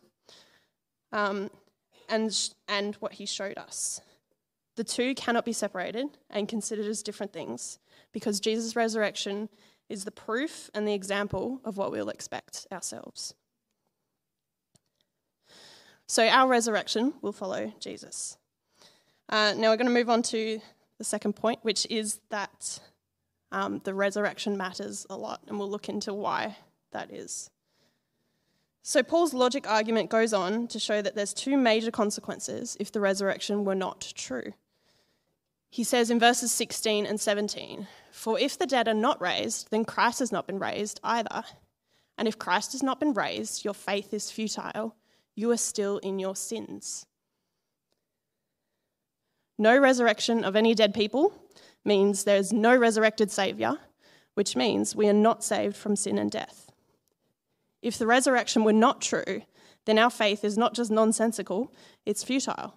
um, 1.13 1.51
and, 2.09 2.51
and 2.69 2.95
what 2.97 3.13
he 3.15 3.27
showed 3.27 3.59
us. 3.59 4.01
The 4.77 4.85
two 4.85 5.15
cannot 5.15 5.45
be 5.45 5.53
separated 5.53 6.07
and 6.31 6.49
considered 6.49 6.87
as 6.87 7.03
different 7.03 7.33
things 7.33 7.79
because 8.13 8.41
Jesus' 8.41 8.77
resurrection 8.77 9.49
is 9.89 10.05
the 10.05 10.11
proof 10.11 10.71
and 10.75 10.87
the 10.87 10.95
example 10.95 11.61
of 11.65 11.77
what 11.77 11.91
we'll 11.91 12.11
expect 12.11 12.67
ourselves. 12.71 13.35
So, 16.07 16.27
our 16.27 16.49
resurrection 16.49 17.15
will 17.21 17.33
follow 17.33 17.73
Jesus. 17.81 18.39
Uh, 19.29 19.55
now, 19.57 19.71
we're 19.71 19.77
going 19.77 19.89
to 19.89 19.93
move 19.93 20.09
on 20.09 20.23
to 20.23 20.61
the 20.97 21.05
second 21.05 21.35
point, 21.35 21.59
which 21.63 21.87
is 21.91 22.21
that 22.31 22.81
um, 23.53 23.81
the 23.85 23.95
resurrection 23.95 24.57
matters 24.57 25.07
a 25.11 25.17
lot, 25.17 25.43
and 25.49 25.59
we'll 25.59 25.71
look 25.71 25.89
into 25.89 26.15
why 26.15 26.57
that 26.93 27.13
is. 27.13 27.51
So, 28.89 29.03
Paul's 29.03 29.35
logic 29.35 29.69
argument 29.69 30.09
goes 30.09 30.33
on 30.33 30.67
to 30.69 30.79
show 30.79 31.03
that 31.03 31.15
there's 31.15 31.35
two 31.35 31.59
major 31.59 31.91
consequences 31.91 32.75
if 32.81 32.91
the 32.91 33.01
resurrection 33.01 33.67
were 33.67 33.75
not 33.75 34.15
true. 34.17 34.55
He 35.69 35.85
says 35.85 36.11
in 36.11 36.19
verses 36.19 36.53
16 36.53 37.05
and 37.05 37.21
17 37.21 37.87
For 38.11 38.41
if 38.41 38.59
the 38.59 38.65
dead 38.65 38.89
are 38.89 38.95
not 38.95 39.21
raised, 39.21 39.71
then 39.71 39.85
Christ 39.85 40.21
has 40.21 40.33
not 40.33 40.47
been 40.47 40.59
raised 40.59 41.01
either. 41.05 41.45
And 42.17 42.27
if 42.27 42.39
Christ 42.39 42.73
has 42.73 42.83
not 42.83 42.99
been 42.99 43.13
raised, 43.13 43.63
your 43.63 43.75
faith 43.75 44.15
is 44.15 44.31
futile. 44.31 44.97
You 45.35 45.51
are 45.51 45.59
still 45.59 45.99
in 45.99 46.19
your 46.19 46.35
sins. 46.35 47.05
No 49.59 49.77
resurrection 49.77 50.45
of 50.45 50.57
any 50.57 50.75
dead 50.75 50.95
people 50.95 51.35
means 51.85 52.25
there 52.25 52.39
is 52.39 52.55
no 52.55 52.75
resurrected 52.75 53.31
Saviour, 53.31 53.77
which 54.33 54.57
means 54.57 54.97
we 54.97 55.11
are 55.11 55.13
not 55.13 55.45
saved 55.45 55.77
from 55.77 55.95
sin 55.95 56.17
and 56.17 56.31
death. 56.31 56.68
If 57.83 57.99
the 57.99 58.07
resurrection 58.07 58.65
were 58.65 58.73
not 58.73 59.01
true, 59.01 59.43
then 59.85 59.99
our 59.99 60.11
faith 60.11 60.45
is 60.45 60.59
not 60.59 60.75
just 60.75 60.91
nonsensical, 60.91 61.73
it's 62.05 62.25
futile. 62.25 62.75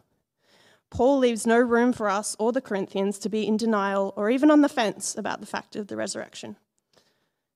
Paul 0.89 1.19
leaves 1.19 1.47
no 1.47 1.57
room 1.57 1.93
for 1.93 2.09
us 2.09 2.35
or 2.37 2.51
the 2.51 2.61
Corinthians 2.61 3.17
to 3.19 3.29
be 3.29 3.47
in 3.47 3.57
denial 3.57 4.13
or 4.15 4.29
even 4.29 4.51
on 4.51 4.61
the 4.61 4.69
fence 4.69 5.15
about 5.17 5.39
the 5.39 5.47
fact 5.47 5.75
of 5.75 5.87
the 5.87 5.95
resurrection. 5.95 6.57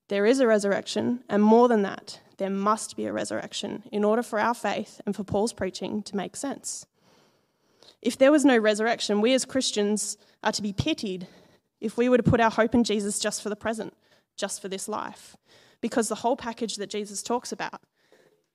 There 0.07 0.25
is 0.25 0.39
a 0.39 0.47
resurrection, 0.47 1.23
and 1.29 1.43
more 1.43 1.67
than 1.67 1.81
that, 1.81 2.21
there 2.37 2.49
must 2.49 2.95
be 2.95 3.05
a 3.05 3.13
resurrection 3.13 3.83
in 3.91 4.03
order 4.03 4.23
for 4.23 4.39
our 4.39 4.53
faith 4.53 5.01
and 5.05 5.15
for 5.15 5.23
Paul's 5.23 5.53
preaching 5.53 6.03
to 6.03 6.15
make 6.15 6.35
sense. 6.35 6.85
If 8.01 8.17
there 8.17 8.31
was 8.31 8.45
no 8.45 8.57
resurrection, 8.57 9.21
we 9.21 9.33
as 9.33 9.45
Christians 9.45 10.17
are 10.43 10.51
to 10.51 10.61
be 10.61 10.73
pitied 10.73 11.27
if 11.81 11.97
we 11.97 12.07
were 12.07 12.17
to 12.17 12.23
put 12.23 12.39
our 12.39 12.51
hope 12.51 12.75
in 12.75 12.83
Jesus 12.83 13.19
just 13.19 13.41
for 13.41 13.49
the 13.49 13.55
present, 13.55 13.95
just 14.37 14.61
for 14.61 14.67
this 14.67 14.87
life 14.87 15.35
because 15.85 16.07
the 16.07 16.15
whole 16.15 16.35
package 16.35 16.77
that 16.77 16.89
Jesus 16.89 17.21
talks 17.21 17.51
about, 17.51 17.79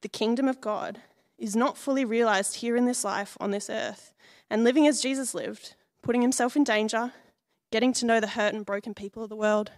the 0.03 0.09
kingdom 0.09 0.49
of 0.49 0.61
God, 0.61 1.01
is 1.39 1.55
not 1.55 1.79
fully 1.79 2.05
realized 2.05 2.57
here 2.57 2.75
in 2.75 2.87
this 2.87 3.05
life 3.05 3.37
on 3.39 3.53
this 3.53 3.71
earth. 3.71 4.13
And 4.51 4.65
living 4.65 4.89
as 4.89 5.01
Jesus 5.01 5.33
lived, 5.33 5.77
putting 6.03 6.23
himself 6.23 6.57
in 6.57 6.65
danger, 6.65 7.13
getting 7.71 7.93
to 7.93 8.05
know 8.05 8.19
the 8.19 8.27
hurt 8.27 8.53
and 8.53 8.67
broken 8.67 8.95
people 8.95 9.23
of 9.23 9.29
the 9.29 9.37
world, 9.37 9.71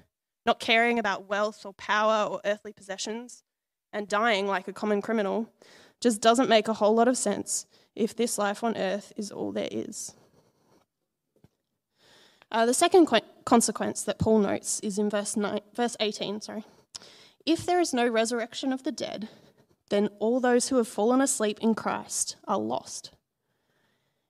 not 0.47 0.61
caring 0.61 0.99
about 0.99 1.29
wealth 1.29 1.67
or 1.67 1.75
power 1.75 2.27
or 2.27 2.41
earthly 2.47 2.73
possessions, 2.73 3.43
and 3.93 4.09
dying 4.09 4.47
like 4.47 4.67
a 4.67 4.73
common 4.73 5.03
criminal, 5.03 5.47
just 6.01 6.23
doesn't 6.23 6.49
make 6.49 6.69
a 6.69 6.73
whole 6.73 6.95
lot 6.95 7.07
of 7.07 7.19
sense 7.19 7.67
if 7.95 8.17
this 8.17 8.39
life 8.39 8.65
on 8.65 8.79
earth 8.79 9.13
is 9.15 9.31
all 9.31 9.53
there 9.53 9.69
is. 9.71 10.15
Uh, 12.51 12.65
the 12.65 12.73
second 12.73 13.05
qu- 13.05 13.21
consequence 13.45 14.05
that 14.05 14.19
Paul 14.19 14.39
notes 14.39 14.81
is 14.81 14.99
in 14.99 15.11
verse, 15.11 15.37
verse 15.75 15.99
18. 16.01 16.41
Sorry. 16.41 16.65
If 17.45 17.67
there 17.67 17.81
is 17.81 17.93
no 17.93 18.07
resurrection 18.07 18.73
of 18.73 18.83
the 18.83 18.93
dead, 18.93 19.29
then 19.91 20.09
all 20.21 20.41
those 20.41 20.69
who 20.69 20.77
have 20.77 20.89
fallen 20.89 21.21
asleep 21.21 21.59
in 21.61 21.75
Christ 21.75 22.37
are 22.47 22.59
lost. 22.59 23.11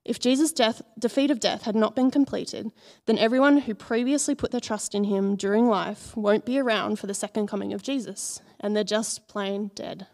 If 0.03 0.19
Jesus' 0.19 0.51
death, 0.51 0.81
defeat 0.99 1.31
of 1.31 1.39
death 1.39 1.61
had 1.61 1.75
not 1.75 1.95
been 1.95 2.11
completed, 2.11 2.71
then 3.05 3.17
everyone 3.17 3.59
who 3.59 3.73
previously 3.73 4.35
put 4.35 4.51
their 4.51 4.59
trust 4.59 4.93
in 4.93 5.05
him 5.05 5.37
during 5.37 5.67
life 5.67 6.15
won't 6.17 6.45
be 6.45 6.59
around 6.59 6.99
for 6.99 7.07
the 7.07 7.13
second 7.13 7.47
coming 7.47 7.71
of 7.71 7.83
Jesus, 7.83 8.41
and 8.59 8.75
they're 8.75 8.83
just 8.83 9.29
plain 9.29 9.71
dead. 9.75 10.07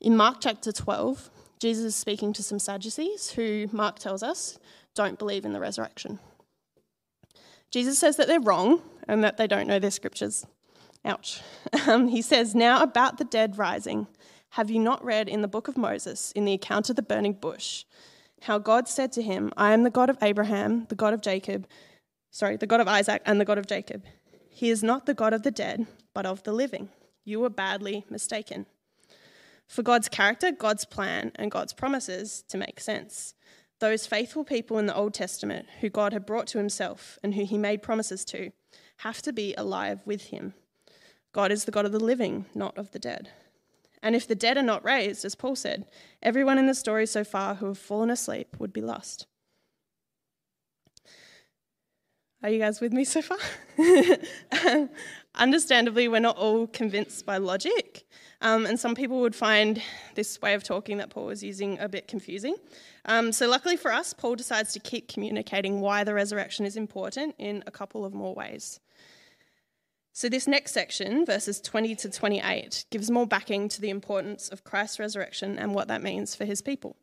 In 0.00 0.16
Mark 0.16 0.38
chapter 0.40 0.72
12, 0.72 1.30
Jesus 1.60 1.84
is 1.84 1.96
speaking 1.96 2.32
to 2.32 2.42
some 2.42 2.58
Sadducees 2.58 3.30
who, 3.30 3.68
Mark 3.70 4.00
tells 4.00 4.24
us, 4.24 4.58
don't 4.94 5.18
believe 5.18 5.44
in 5.44 5.52
the 5.52 5.60
resurrection. 5.60 6.18
Jesus 7.70 7.98
says 7.98 8.16
that 8.16 8.26
they're 8.26 8.40
wrong 8.40 8.82
and 9.06 9.22
that 9.22 9.36
they 9.36 9.46
don't 9.46 9.68
know 9.68 9.78
their 9.78 9.90
scriptures. 9.90 10.46
Ouch. 11.04 11.40
Um, 11.86 12.08
he 12.08 12.22
says, 12.22 12.54
Now 12.54 12.82
about 12.82 13.18
the 13.18 13.24
dead 13.24 13.58
rising. 13.58 14.06
Have 14.50 14.70
you 14.70 14.78
not 14.78 15.04
read 15.04 15.28
in 15.28 15.42
the 15.42 15.48
book 15.48 15.66
of 15.66 15.76
Moses, 15.76 16.30
in 16.32 16.44
the 16.44 16.52
account 16.52 16.88
of 16.88 16.96
the 16.96 17.02
burning 17.02 17.32
bush, 17.32 17.84
how 18.42 18.58
God 18.58 18.88
said 18.88 19.10
to 19.12 19.22
him, 19.22 19.52
I 19.56 19.72
am 19.72 19.82
the 19.82 19.90
God 19.90 20.08
of 20.08 20.18
Abraham, 20.22 20.86
the 20.88 20.94
God 20.94 21.12
of 21.12 21.20
Jacob, 21.20 21.66
sorry, 22.30 22.56
the 22.56 22.66
God 22.66 22.80
of 22.80 22.88
Isaac, 22.88 23.22
and 23.26 23.40
the 23.40 23.44
God 23.44 23.58
of 23.58 23.66
Jacob. 23.66 24.04
He 24.48 24.70
is 24.70 24.84
not 24.84 25.06
the 25.06 25.14
God 25.14 25.32
of 25.32 25.42
the 25.42 25.50
dead, 25.50 25.86
but 26.14 26.26
of 26.26 26.44
the 26.44 26.52
living. 26.52 26.90
You 27.24 27.40
were 27.40 27.50
badly 27.50 28.04
mistaken. 28.08 28.66
For 29.66 29.82
God's 29.82 30.08
character, 30.08 30.52
God's 30.52 30.84
plan, 30.84 31.32
and 31.34 31.50
God's 31.50 31.72
promises 31.72 32.44
to 32.48 32.58
make 32.58 32.80
sense. 32.80 33.34
Those 33.80 34.06
faithful 34.06 34.44
people 34.44 34.78
in 34.78 34.86
the 34.86 34.94
Old 34.94 35.14
Testament 35.14 35.66
who 35.80 35.88
God 35.88 36.12
had 36.12 36.26
brought 36.26 36.46
to 36.48 36.58
himself 36.58 37.18
and 37.22 37.34
who 37.34 37.44
he 37.44 37.58
made 37.58 37.82
promises 37.82 38.24
to 38.26 38.52
have 38.98 39.20
to 39.22 39.32
be 39.32 39.54
alive 39.56 40.00
with 40.04 40.26
him. 40.26 40.54
God 41.34 41.50
is 41.50 41.64
the 41.64 41.72
God 41.72 41.84
of 41.84 41.90
the 41.90 41.98
living, 41.98 42.46
not 42.54 42.78
of 42.78 42.92
the 42.92 43.00
dead. 43.00 43.28
And 44.04 44.14
if 44.14 44.28
the 44.28 44.36
dead 44.36 44.56
are 44.56 44.62
not 44.62 44.84
raised, 44.84 45.24
as 45.24 45.34
Paul 45.34 45.56
said, 45.56 45.84
everyone 46.22 46.58
in 46.58 46.66
the 46.66 46.74
story 46.74 47.06
so 47.06 47.24
far 47.24 47.56
who 47.56 47.66
have 47.66 47.76
fallen 47.76 48.08
asleep 48.08 48.56
would 48.60 48.72
be 48.72 48.80
lost. 48.80 49.26
Are 52.40 52.50
you 52.50 52.60
guys 52.60 52.80
with 52.80 52.92
me 52.92 53.04
so 53.04 53.20
far? 53.20 53.38
Understandably, 55.34 56.06
we're 56.06 56.20
not 56.20 56.36
all 56.36 56.68
convinced 56.68 57.26
by 57.26 57.38
logic, 57.38 58.04
um, 58.40 58.66
and 58.66 58.78
some 58.78 58.94
people 58.94 59.20
would 59.22 59.34
find 59.34 59.82
this 60.14 60.40
way 60.40 60.54
of 60.54 60.62
talking 60.62 60.98
that 60.98 61.10
Paul 61.10 61.24
was 61.24 61.42
using 61.42 61.78
a 61.80 61.88
bit 61.88 62.06
confusing. 62.06 62.54
Um, 63.06 63.32
so, 63.32 63.48
luckily 63.48 63.76
for 63.76 63.90
us, 63.90 64.12
Paul 64.12 64.36
decides 64.36 64.74
to 64.74 64.78
keep 64.78 65.08
communicating 65.08 65.80
why 65.80 66.04
the 66.04 66.14
resurrection 66.14 66.66
is 66.66 66.76
important 66.76 67.34
in 67.38 67.64
a 67.66 67.70
couple 67.70 68.04
of 68.04 68.12
more 68.12 68.34
ways. 68.34 68.78
So, 70.16 70.28
this 70.28 70.46
next 70.46 70.70
section, 70.70 71.26
verses 71.26 71.60
20 71.60 71.96
to 71.96 72.08
28, 72.08 72.84
gives 72.92 73.10
more 73.10 73.26
backing 73.26 73.68
to 73.70 73.80
the 73.80 73.90
importance 73.90 74.48
of 74.48 74.62
Christ's 74.62 75.00
resurrection 75.00 75.58
and 75.58 75.74
what 75.74 75.88
that 75.88 76.04
means 76.04 76.36
for 76.36 76.44
his 76.44 76.62
people. 76.62 76.94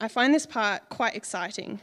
I 0.00 0.08
find 0.08 0.32
this 0.32 0.46
part 0.46 0.88
quite 0.88 1.14
exciting 1.14 1.80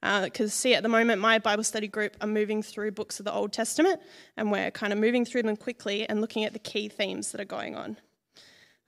because, 0.00 0.50
uh, 0.50 0.56
see, 0.56 0.74
at 0.74 0.82
the 0.82 0.88
moment, 0.88 1.20
my 1.20 1.38
Bible 1.38 1.64
study 1.64 1.86
group 1.86 2.16
are 2.22 2.26
moving 2.26 2.62
through 2.62 2.92
books 2.92 3.18
of 3.18 3.26
the 3.26 3.32
Old 3.32 3.52
Testament 3.52 4.00
and 4.38 4.50
we're 4.50 4.70
kind 4.70 4.90
of 4.90 4.98
moving 4.98 5.26
through 5.26 5.42
them 5.42 5.56
quickly 5.56 6.08
and 6.08 6.22
looking 6.22 6.46
at 6.46 6.54
the 6.54 6.58
key 6.58 6.88
themes 6.88 7.30
that 7.32 7.42
are 7.42 7.44
going 7.44 7.76
on. 7.76 7.98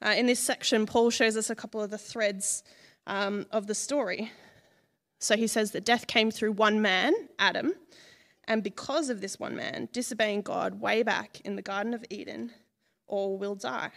Uh, 0.01 0.15
in 0.17 0.25
this 0.25 0.41
section, 0.41 0.87
Paul 0.87 1.11
shows 1.11 1.37
us 1.37 1.51
a 1.51 1.55
couple 1.55 1.83
of 1.83 1.91
the 1.91 1.99
threads 1.99 2.63
um, 3.07 3.45
of 3.51 3.67
the 3.67 3.75
story. 3.75 4.33
So, 5.19 5.37
he 5.37 5.47
says 5.47 5.73
that 5.73 5.85
death 5.85 6.07
came 6.07 6.31
through 6.31 6.53
one 6.53 6.81
man, 6.81 7.13
Adam 7.39 7.75
and 8.49 8.63
because 8.63 9.09
of 9.09 9.21
this 9.21 9.39
one 9.39 9.57
man 9.57 9.89
disobeying 9.93 10.43
God 10.43 10.81
way 10.81 11.03
back 11.03 11.41
in 11.45 11.57
the 11.57 11.63
Garden 11.63 11.95
of 11.95 12.05
Eden, 12.11 12.53
all 13.07 13.39
will 13.39 13.55
die. 13.55 13.91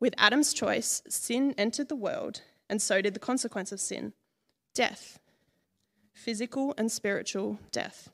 With 0.00 0.14
Adam's 0.18 0.52
choice, 0.52 1.02
sin 1.08 1.54
entered 1.56 1.88
the 1.88 1.96
world, 1.96 2.42
and 2.68 2.82
so 2.82 3.00
did 3.00 3.14
the 3.14 3.20
consequence 3.20 3.72
of 3.72 3.80
sin 3.80 4.12
death, 4.74 5.20
physical 6.12 6.74
and 6.76 6.90
spiritual 6.90 7.60
death. 7.70 8.10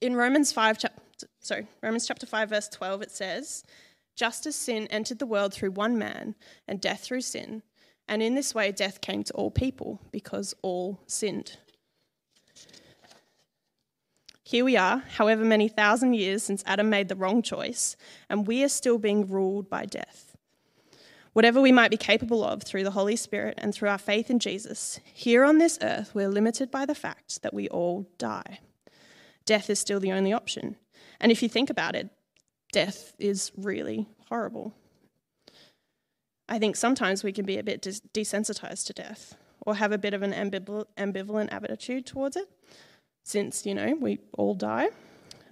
In 0.00 0.16
Romans 0.16 0.50
5, 0.50 0.78
chap- 0.78 1.00
sorry, 1.40 1.68
Romans 1.82 2.06
chapter 2.06 2.26
5, 2.26 2.48
verse 2.48 2.68
12, 2.68 3.02
it 3.02 3.10
says, 3.12 3.64
Just 4.16 4.44
as 4.44 4.56
sin 4.56 4.88
entered 4.88 5.20
the 5.20 5.26
world 5.26 5.54
through 5.54 5.70
one 5.70 5.96
man, 5.96 6.34
and 6.66 6.80
death 6.80 7.02
through 7.02 7.20
sin, 7.20 7.62
and 8.08 8.22
in 8.22 8.34
this 8.34 8.54
way 8.54 8.72
death 8.72 9.00
came 9.00 9.22
to 9.22 9.32
all 9.34 9.50
people, 9.50 10.00
because 10.10 10.54
all 10.62 11.00
sinned. 11.06 11.58
Here 14.48 14.64
we 14.64 14.78
are, 14.78 15.04
however 15.16 15.44
many 15.44 15.68
thousand 15.68 16.14
years 16.14 16.42
since 16.42 16.62
Adam 16.64 16.88
made 16.88 17.10
the 17.10 17.14
wrong 17.14 17.42
choice, 17.42 17.98
and 18.30 18.46
we 18.46 18.64
are 18.64 18.70
still 18.70 18.96
being 18.96 19.28
ruled 19.28 19.68
by 19.68 19.84
death. 19.84 20.38
Whatever 21.34 21.60
we 21.60 21.70
might 21.70 21.90
be 21.90 21.98
capable 21.98 22.42
of 22.42 22.62
through 22.62 22.84
the 22.84 22.92
Holy 22.92 23.14
Spirit 23.14 23.58
and 23.58 23.74
through 23.74 23.90
our 23.90 23.98
faith 23.98 24.30
in 24.30 24.38
Jesus, 24.38 25.00
here 25.12 25.44
on 25.44 25.58
this 25.58 25.78
earth 25.82 26.14
we're 26.14 26.30
limited 26.30 26.70
by 26.70 26.86
the 26.86 26.94
fact 26.94 27.42
that 27.42 27.52
we 27.52 27.68
all 27.68 28.08
die. 28.16 28.60
Death 29.44 29.68
is 29.68 29.80
still 29.80 30.00
the 30.00 30.12
only 30.12 30.32
option. 30.32 30.76
And 31.20 31.30
if 31.30 31.42
you 31.42 31.50
think 31.50 31.68
about 31.68 31.94
it, 31.94 32.08
death 32.72 33.12
is 33.18 33.52
really 33.54 34.08
horrible. 34.30 34.72
I 36.48 36.58
think 36.58 36.74
sometimes 36.74 37.22
we 37.22 37.32
can 37.32 37.44
be 37.44 37.58
a 37.58 37.62
bit 37.62 37.82
desensitized 37.82 38.86
to 38.86 38.94
death 38.94 39.36
or 39.66 39.74
have 39.74 39.92
a 39.92 39.98
bit 39.98 40.14
of 40.14 40.22
an 40.22 40.32
ambivalent 40.32 41.52
attitude 41.52 42.06
towards 42.06 42.34
it, 42.34 42.48
since, 43.28 43.66
you 43.66 43.74
know, 43.74 43.94
we 44.00 44.18
all 44.38 44.54
die. 44.54 44.88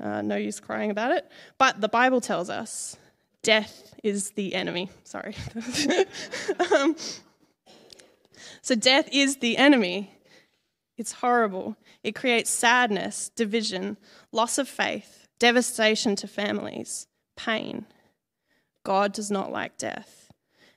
Uh, 0.01 0.23
no 0.23 0.37
use 0.37 0.61
crying 0.61 0.91
about 0.91 1.13
it. 1.13 1.31
But 1.59 1.81
the 1.81 1.89
Bible 1.89 2.21
tells 2.21 2.49
us 2.49 2.97
death 3.43 3.95
is 4.03 4.31
the 4.31 4.55
enemy. 4.55 4.91
Sorry. 5.05 5.37
um, 6.75 6.97
so, 8.63 8.75
death 8.75 9.09
is 9.13 9.37
the 9.37 9.57
enemy. 9.59 10.11
It's 10.97 11.13
horrible. 11.13 11.77
It 12.03 12.15
creates 12.15 12.51
sadness, 12.51 13.31
division, 13.37 13.99
loss 14.33 14.57
of 14.57 14.69
faith, 14.69 15.29
devastation 15.39 16.17
to 16.17 16.27
families, 16.27 17.07
pain. 17.37 17.85
God 18.85 19.13
does 19.13 19.31
not 19.31 19.53
like 19.53 19.77
death. 19.77 20.33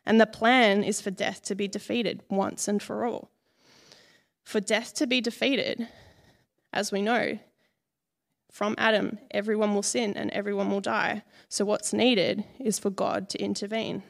And 0.05 0.19
the 0.19 0.25
plan 0.25 0.83
is 0.83 0.99
for 0.99 1.11
death 1.11 1.43
to 1.43 1.55
be 1.55 1.67
defeated 1.67 2.23
once 2.29 2.67
and 2.67 2.83
for 2.83 3.05
all. 3.05 3.29
For 4.43 4.59
death 4.59 4.93
to 4.95 5.07
be 5.07 5.21
defeated, 5.21 5.87
as 6.73 6.91
we 6.91 7.01
know, 7.01 7.39
from 8.51 8.75
Adam, 8.77 9.19
everyone 9.31 9.75
will 9.75 9.83
sin 9.83 10.15
and 10.15 10.31
everyone 10.31 10.71
will 10.71 10.81
die. 10.81 11.23
So, 11.49 11.65
what's 11.65 11.93
needed 11.93 12.43
is 12.59 12.79
for 12.79 12.89
God 12.89 13.29
to 13.29 13.41
intervene. 13.41 14.03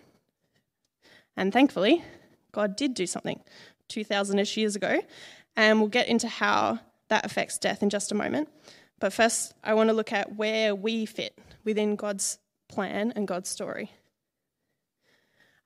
And 1.36 1.52
thankfully, 1.52 2.04
God 2.52 2.76
did 2.76 2.94
do 2.94 3.06
something 3.06 3.42
2,000 3.90 4.40
ish 4.40 4.58
years 4.58 4.76
ago. 4.76 5.02
And 5.56 5.80
we'll 5.80 5.90
get 5.90 6.08
into 6.08 6.28
how 6.28 6.80
that 7.10 7.26
affects 7.26 7.58
death 7.58 7.84
in 7.84 7.90
just 7.90 8.12
a 8.12 8.16
moment. 8.16 8.50
But 9.00 9.14
first, 9.14 9.54
I 9.64 9.74
want 9.74 9.90
to 9.90 9.94
look 9.94 10.14
at 10.14 10.36
where 10.36 10.76
we 10.76 11.06
fit 11.06 11.38
within 11.64 11.96
God's 11.96 12.38
plan 12.68 13.12
and 13.16 13.28
God's 13.28 13.50
story. 13.50 13.92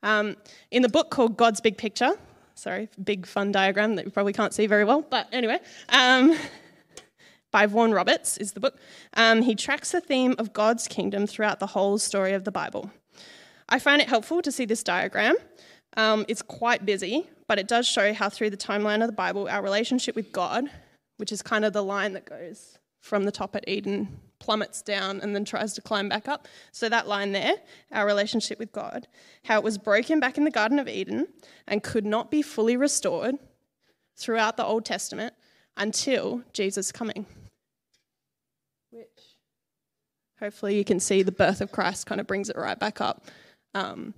Um, 0.02 0.36
in 0.72 0.82
the 0.82 0.90
book 0.90 1.10
called 1.10 1.38
God's 1.38 1.62
Big 1.62 1.78
Picture, 1.78 2.12
sorry, 2.56 2.90
big 3.02 3.26
fun 3.26 3.52
diagram 3.52 3.96
that 3.96 4.06
you 4.06 4.12
probably 4.12 4.34
can't 4.34 4.54
see 4.54 4.68
very 4.68 4.84
well, 4.84 5.02
but 5.02 5.28
anyway, 5.32 5.60
um, 5.90 6.36
by 7.54 7.68
Vaughan 7.68 7.94
Roberts 7.94 8.36
is 8.38 8.54
the 8.54 8.60
book. 8.60 8.78
Um, 9.14 9.44
he 9.44 9.54
tracks 9.56 9.92
the 9.92 10.02
theme 10.02 10.36
of 10.40 10.52
God's 10.54 10.88
kingdom 10.88 11.28
throughout 11.28 11.60
the 11.60 11.68
whole 11.68 12.00
story 12.00 12.34
of 12.34 12.44
the 12.44 12.52
Bible. 12.52 12.92
I 13.70 13.78
find 13.78 14.02
it 14.02 14.10
helpful 14.10 14.42
to 14.42 14.52
see 14.52 14.66
this 14.66 14.84
diagram. 14.84 15.36
Um, 15.96 16.26
it's 16.28 16.42
quite 16.42 16.84
busy, 16.84 17.30
but 17.48 17.60
it 17.60 17.68
does 17.68 17.88
show 17.88 18.12
how 18.12 18.30
through 18.30 18.50
the 18.50 18.58
timeline 18.58 19.02
of 19.02 19.08
the 19.08 19.14
Bible, 19.14 19.48
our 19.48 19.62
relationship 19.62 20.16
with 20.16 20.32
God, 20.32 20.66
which 21.18 21.32
is 21.32 21.44
kind 21.44 21.64
of 21.64 21.74
the 21.74 21.84
line 21.84 22.14
that 22.14 22.26
goes 22.26 22.80
from 23.00 23.24
the 23.24 23.32
top 23.32 23.56
at 23.56 23.68
Eden, 23.68 24.20
plummets 24.40 24.82
down 24.82 25.22
and 25.22 25.36
then 25.36 25.46
tries 25.46 25.74
to 25.74 25.82
climb 25.82 26.10
back 26.10 26.28
up. 26.28 26.48
So 26.72 26.90
that 26.90 27.08
line 27.08 27.34
there, 27.34 27.54
our 27.92 28.08
relationship 28.08 28.58
with 28.58 28.72
God, 28.72 29.08
how 29.44 29.60
it 29.60 29.64
was 29.64 29.78
broken 29.78 30.20
back 30.20 30.40
in 30.40 30.44
the 30.44 30.52
Garden 30.52 30.80
of 30.80 30.88
Eden 30.88 31.28
and 31.68 31.84
could 31.84 32.06
not 32.06 32.32
be 32.32 32.42
fully 32.42 32.76
restored 32.76 33.36
throughout 34.16 34.58
the 34.58 34.66
Old 34.66 34.86
Testament 34.86 35.36
until 35.78 36.42
Jesus' 36.52 36.92
coming 36.92 37.28
which 38.94 39.38
hopefully 40.44 40.78
you 40.78 40.84
can 40.84 41.00
see 41.00 41.24
the 41.24 41.32
birth 41.32 41.62
of 41.62 41.72
Christ 41.72 42.06
kind 42.06 42.20
of 42.20 42.28
brings 42.28 42.50
it 42.50 42.58
right 42.58 42.78
back 42.78 43.00
up, 43.00 43.24
um, 43.74 44.14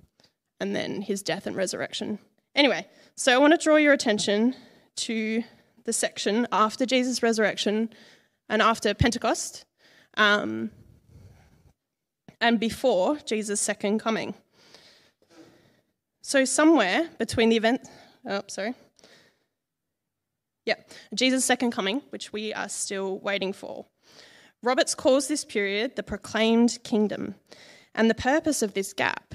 and 0.58 0.74
then 0.74 1.00
his 1.00 1.22
death 1.22 1.46
and 1.46 1.54
resurrection. 1.54 2.18
Anyway, 2.56 2.84
so 3.14 3.32
I 3.32 3.38
want 3.38 3.52
to 3.52 3.62
draw 3.62 3.76
your 3.76 3.92
attention 3.92 4.56
to 4.96 5.44
the 5.84 5.92
section 5.92 6.48
after 6.50 6.84
Jesus' 6.84 7.22
resurrection 7.22 7.90
and 8.48 8.60
after 8.60 8.92
Pentecost, 8.92 9.66
um, 10.16 10.72
and 12.40 12.58
before 12.58 13.18
Jesus' 13.24 13.60
second 13.60 14.00
coming. 14.00 14.34
So, 16.22 16.44
somewhere 16.44 17.08
between 17.20 17.50
the 17.50 17.56
event, 17.56 17.88
oh, 18.28 18.42
sorry. 18.48 18.74
Yeah, 20.64 20.74
Jesus' 21.14 21.44
second 21.44 21.70
coming, 21.70 22.02
which 22.10 22.32
we 22.32 22.52
are 22.52 22.68
still 22.68 23.20
waiting 23.20 23.52
for. 23.52 23.86
Roberts 24.62 24.94
calls 24.94 25.28
this 25.28 25.44
period 25.44 25.96
the 25.96 26.02
proclaimed 26.02 26.78
kingdom. 26.82 27.34
And 27.94 28.10
the 28.10 28.14
purpose 28.14 28.60
of 28.62 28.74
this 28.74 28.92
gap, 28.92 29.34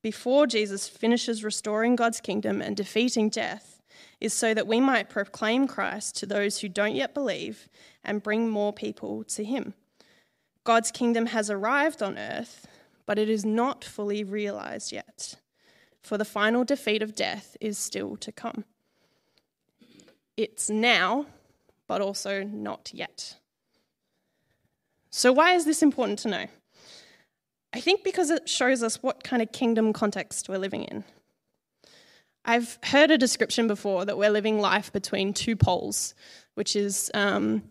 before 0.00 0.46
Jesus 0.46 0.88
finishes 0.88 1.42
restoring 1.42 1.96
God's 1.96 2.20
kingdom 2.20 2.60
and 2.60 2.76
defeating 2.76 3.28
death, 3.28 3.82
is 4.20 4.32
so 4.32 4.54
that 4.54 4.66
we 4.66 4.80
might 4.80 5.08
proclaim 5.08 5.66
Christ 5.66 6.16
to 6.16 6.26
those 6.26 6.60
who 6.60 6.68
don't 6.68 6.94
yet 6.94 7.14
believe 7.14 7.68
and 8.04 8.22
bring 8.22 8.48
more 8.48 8.72
people 8.72 9.24
to 9.24 9.44
him. 9.44 9.74
God's 10.62 10.90
kingdom 10.90 11.26
has 11.26 11.50
arrived 11.50 12.02
on 12.02 12.16
earth, 12.16 12.66
but 13.06 13.18
it 13.18 13.28
is 13.28 13.44
not 13.44 13.84
fully 13.84 14.24
realized 14.24 14.92
yet, 14.92 15.34
for 16.00 16.16
the 16.16 16.24
final 16.24 16.64
defeat 16.64 17.02
of 17.02 17.14
death 17.14 17.56
is 17.60 17.76
still 17.76 18.16
to 18.16 18.32
come. 18.32 18.64
It's 20.36 20.70
now, 20.70 21.26
but 21.86 22.00
also 22.00 22.44
not 22.44 22.90
yet. 22.94 23.36
So, 25.16 25.32
why 25.32 25.52
is 25.52 25.64
this 25.64 25.80
important 25.80 26.18
to 26.20 26.28
know? 26.28 26.46
I 27.72 27.78
think 27.78 28.02
because 28.02 28.30
it 28.30 28.48
shows 28.48 28.82
us 28.82 29.00
what 29.00 29.22
kind 29.22 29.42
of 29.42 29.52
kingdom 29.52 29.92
context 29.92 30.48
we're 30.48 30.58
living 30.58 30.82
in. 30.82 31.04
I've 32.44 32.80
heard 32.82 33.12
a 33.12 33.16
description 33.16 33.68
before 33.68 34.04
that 34.06 34.18
we're 34.18 34.30
living 34.30 34.58
life 34.58 34.92
between 34.92 35.32
two 35.32 35.54
poles, 35.54 36.16
which 36.56 36.74
is 36.74 37.12
um, 37.14 37.62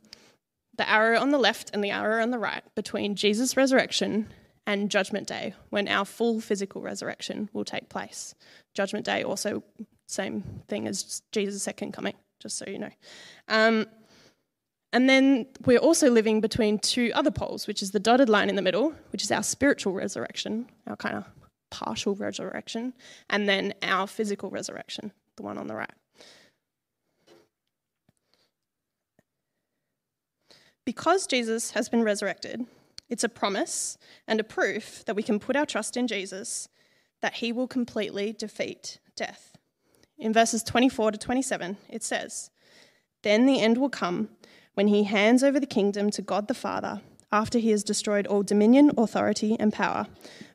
the 0.77 0.89
arrow 0.89 1.19
on 1.19 1.31
the 1.31 1.37
left 1.37 1.69
and 1.73 1.83
the 1.83 1.91
arrow 1.91 2.23
on 2.23 2.31
the 2.31 2.39
right, 2.39 2.63
between 2.75 3.13
Jesus' 3.13 3.57
resurrection 3.57 4.31
and 4.65 4.89
Judgment 4.89 5.27
Day, 5.27 5.53
when 5.69 5.89
our 5.89 6.05
full 6.05 6.39
physical 6.39 6.81
resurrection 6.81 7.49
will 7.51 7.65
take 7.65 7.89
place. 7.89 8.35
Judgment 8.73 9.05
Day 9.05 9.21
also 9.21 9.63
same 10.07 10.61
thing 10.69 10.87
as 10.87 11.21
Jesus' 11.33 11.61
second 11.61 11.91
coming, 11.91 12.15
just 12.39 12.57
so 12.57 12.65
you 12.67 12.79
know. 12.79 12.91
Um, 13.49 13.85
and 14.93 15.09
then 15.09 15.47
we're 15.65 15.79
also 15.79 16.11
living 16.11 16.39
between 16.39 16.77
two 16.77 17.11
other 17.15 17.31
poles, 17.31 17.65
which 17.65 17.81
is 17.81 17.91
the 17.91 17.99
dotted 17.99 18.29
line 18.29 18.47
in 18.47 18.55
the 18.55 18.61
middle, 18.61 18.93
which 19.11 19.23
is 19.23 19.31
our 19.31 19.41
spiritual 19.41 19.91
resurrection, 19.91 20.69
our 20.85 20.95
kind 20.95 21.15
of 21.15 21.25
partial 21.71 22.13
resurrection, 22.13 22.93
and 23.27 23.49
then 23.49 23.73
our 23.81 24.05
physical 24.05 24.51
resurrection, 24.51 25.11
the 25.35 25.41
one 25.41 25.57
on 25.57 25.65
the 25.65 25.73
right. 25.73 25.89
Because 30.85 31.25
Jesus 31.25 31.71
has 31.71 31.89
been 31.89 32.03
resurrected, 32.03 32.67
it's 33.09 33.23
a 33.23 33.29
promise 33.29 33.97
and 34.27 34.39
a 34.39 34.43
proof 34.43 35.03
that 35.05 35.15
we 35.15 35.23
can 35.23 35.39
put 35.39 35.55
our 35.55 35.65
trust 35.65 35.97
in 35.97 36.07
Jesus 36.07 36.69
that 37.21 37.35
he 37.35 37.51
will 37.51 37.67
completely 37.67 38.31
defeat 38.31 38.99
death. 39.15 39.57
In 40.19 40.33
verses 40.33 40.61
24 40.61 41.13
to 41.13 41.17
27, 41.17 41.77
it 41.89 42.03
says, 42.03 42.51
Then 43.23 43.47
the 43.47 43.59
end 43.59 43.79
will 43.79 43.89
come 43.89 44.29
when 44.73 44.87
he 44.87 45.03
hands 45.03 45.43
over 45.43 45.59
the 45.59 45.65
kingdom 45.65 46.09
to 46.11 46.21
God 46.21 46.47
the 46.47 46.53
Father 46.53 47.01
after 47.33 47.57
he 47.57 47.71
has 47.71 47.83
destroyed 47.83 48.27
all 48.27 48.43
dominion, 48.43 48.91
authority, 48.95 49.57
and 49.59 49.73
power. 49.73 50.05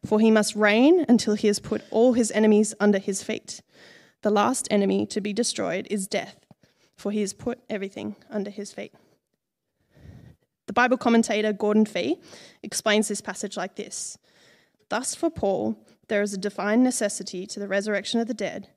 For 0.06 0.20
he 0.20 0.30
must 0.30 0.54
reign 0.54 1.04
until 1.08 1.34
he 1.34 1.48
has 1.48 1.58
put 1.58 1.82
all 1.90 2.12
his 2.12 2.30
enemies 2.30 2.72
under 2.78 2.98
his 2.98 3.22
feet. 3.22 3.60
The 4.22 4.30
last 4.30 4.68
enemy 4.70 5.04
to 5.06 5.20
be 5.20 5.32
destroyed 5.32 5.88
is 5.90 6.06
death, 6.06 6.36
for 6.96 7.10
he 7.10 7.20
has 7.20 7.32
put 7.32 7.58
everything 7.68 8.14
under 8.30 8.50
his 8.50 8.72
feet. 8.72 8.94
The 10.66 10.72
Bible 10.72 10.98
commentator 10.98 11.52
Gordon 11.52 11.84
Fee 11.84 12.20
explains 12.62 13.08
this 13.08 13.20
passage 13.20 13.56
like 13.56 13.74
this 13.74 14.16
Thus, 14.88 15.14
for 15.14 15.30
Paul, 15.30 15.76
there 16.08 16.22
is 16.22 16.32
a 16.32 16.38
divine 16.38 16.82
necessity 16.82 17.46
to 17.46 17.60
the 17.60 17.68
resurrection 17.68 18.20
of 18.20 18.28
the 18.28 18.34
dead, 18.34 18.68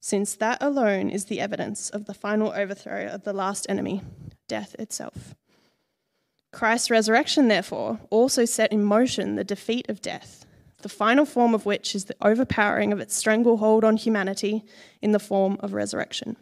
since 0.00 0.34
that 0.36 0.62
alone 0.62 1.10
is 1.10 1.26
the 1.26 1.40
evidence 1.40 1.90
of 1.90 2.06
the 2.06 2.14
final 2.14 2.52
overthrow 2.52 3.06
of 3.06 3.24
the 3.24 3.32
last 3.32 3.66
enemy, 3.68 4.02
death 4.50 4.74
itself. 4.78 5.34
Christ's 6.52 6.90
resurrection, 6.90 7.46
therefore, 7.46 8.00
also 8.10 8.44
set 8.44 8.72
in 8.72 8.82
motion 8.82 9.36
the 9.36 9.44
defeat 9.44 9.88
of 9.88 10.02
death, 10.02 10.44
the 10.82 10.88
final 10.88 11.24
form 11.24 11.54
of 11.54 11.64
which 11.64 11.94
is 11.94 12.06
the 12.06 12.16
overpowering 12.20 12.92
of 12.92 12.98
its 12.98 13.14
stranglehold 13.14 13.84
on 13.84 13.96
humanity 13.96 14.64
in 15.00 15.12
the 15.12 15.20
form 15.20 15.56
of 15.60 15.72
resurrection. 15.72 16.36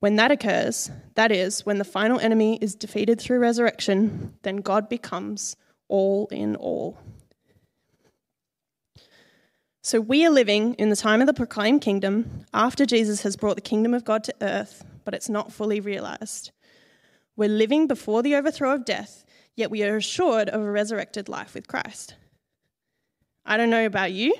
When 0.00 0.16
that 0.16 0.32
occurs, 0.32 0.90
that 1.14 1.30
is, 1.30 1.66
when 1.66 1.78
the 1.78 1.84
final 1.84 2.18
enemy 2.18 2.58
is 2.60 2.74
defeated 2.74 3.20
through 3.20 3.38
resurrection, 3.38 4.32
then 4.42 4.56
God 4.56 4.88
becomes 4.88 5.54
all 5.88 6.26
in 6.30 6.56
all. 6.56 6.98
So 9.82 10.00
we 10.00 10.24
are 10.24 10.30
living 10.30 10.74
in 10.74 10.88
the 10.88 10.96
time 10.96 11.20
of 11.20 11.26
the 11.26 11.34
proclaimed 11.34 11.82
kingdom 11.82 12.46
after 12.54 12.86
Jesus 12.86 13.22
has 13.22 13.36
brought 13.36 13.56
the 13.56 13.60
kingdom 13.60 13.92
of 13.92 14.04
God 14.04 14.24
to 14.24 14.34
earth, 14.40 14.84
but 15.04 15.12
it's 15.12 15.28
not 15.28 15.52
fully 15.52 15.80
realized. 15.80 16.52
We're 17.36 17.48
living 17.48 17.86
before 17.86 18.22
the 18.22 18.34
overthrow 18.34 18.74
of 18.74 18.84
death, 18.84 19.24
yet 19.56 19.70
we 19.70 19.82
are 19.82 19.96
assured 19.96 20.48
of 20.48 20.60
a 20.60 20.70
resurrected 20.70 21.28
life 21.28 21.54
with 21.54 21.68
Christ. 21.68 22.14
I 23.44 23.56
don't 23.56 23.70
know 23.70 23.86
about 23.86 24.12
you, 24.12 24.34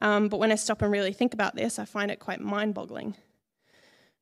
um, 0.00 0.28
but 0.28 0.38
when 0.38 0.50
I 0.50 0.56
stop 0.56 0.82
and 0.82 0.90
really 0.90 1.12
think 1.12 1.34
about 1.34 1.54
this, 1.54 1.78
I 1.78 1.84
find 1.84 2.10
it 2.10 2.18
quite 2.18 2.40
mind 2.40 2.74
boggling. 2.74 3.14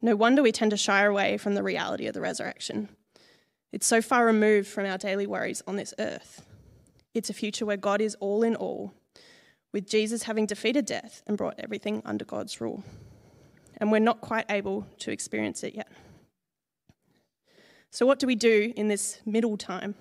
No 0.03 0.15
wonder 0.15 0.43
we 0.43 0.53
tend 0.53 0.73
to 0.73 0.77
shy 0.77 1.05
away 1.05 1.39
from 1.39 1.55
the 1.55 1.63
reality 1.63 2.07
of 2.07 2.15
the 2.15 2.21
resurrection. 2.21 2.91
It's 3.73 3.87
so 3.87 4.03
far 4.03 4.27
removed 4.27 4.69
from 4.69 4.87
our 4.87 4.99
daily 4.99 5.27
worries 5.27 5.63
on 5.67 5.77
this 5.77 5.95
earth. 5.99 6.45
It's 7.15 7.31
a 7.31 7.35
future 7.35 7.65
where 7.65 7.77
God 7.77 8.01
is 8.01 8.15
all 8.21 8.43
in 8.43 8.57
all, 8.57 8.93
with 9.73 9.89
Jesus 9.89 10.25
having 10.25 10.47
defeated 10.47 10.85
death 10.85 11.23
and 11.27 11.39
brought 11.39 11.55
everything 11.59 12.03
under 12.05 12.25
God's 12.25 12.61
rule. 12.61 12.85
And 13.79 13.91
we're 13.91 13.99
not 13.99 14.21
quite 14.21 14.47
able 14.51 14.87
to 14.99 15.11
experience 15.11 15.63
it 15.63 15.75
yet. 15.75 15.89
So, 17.97 18.05
what 18.05 18.19
do 18.19 18.27
we 18.27 18.35
do 18.35 18.75
in 18.77 18.89
this 18.89 19.23
middle 19.25 19.57
time? 19.57 19.95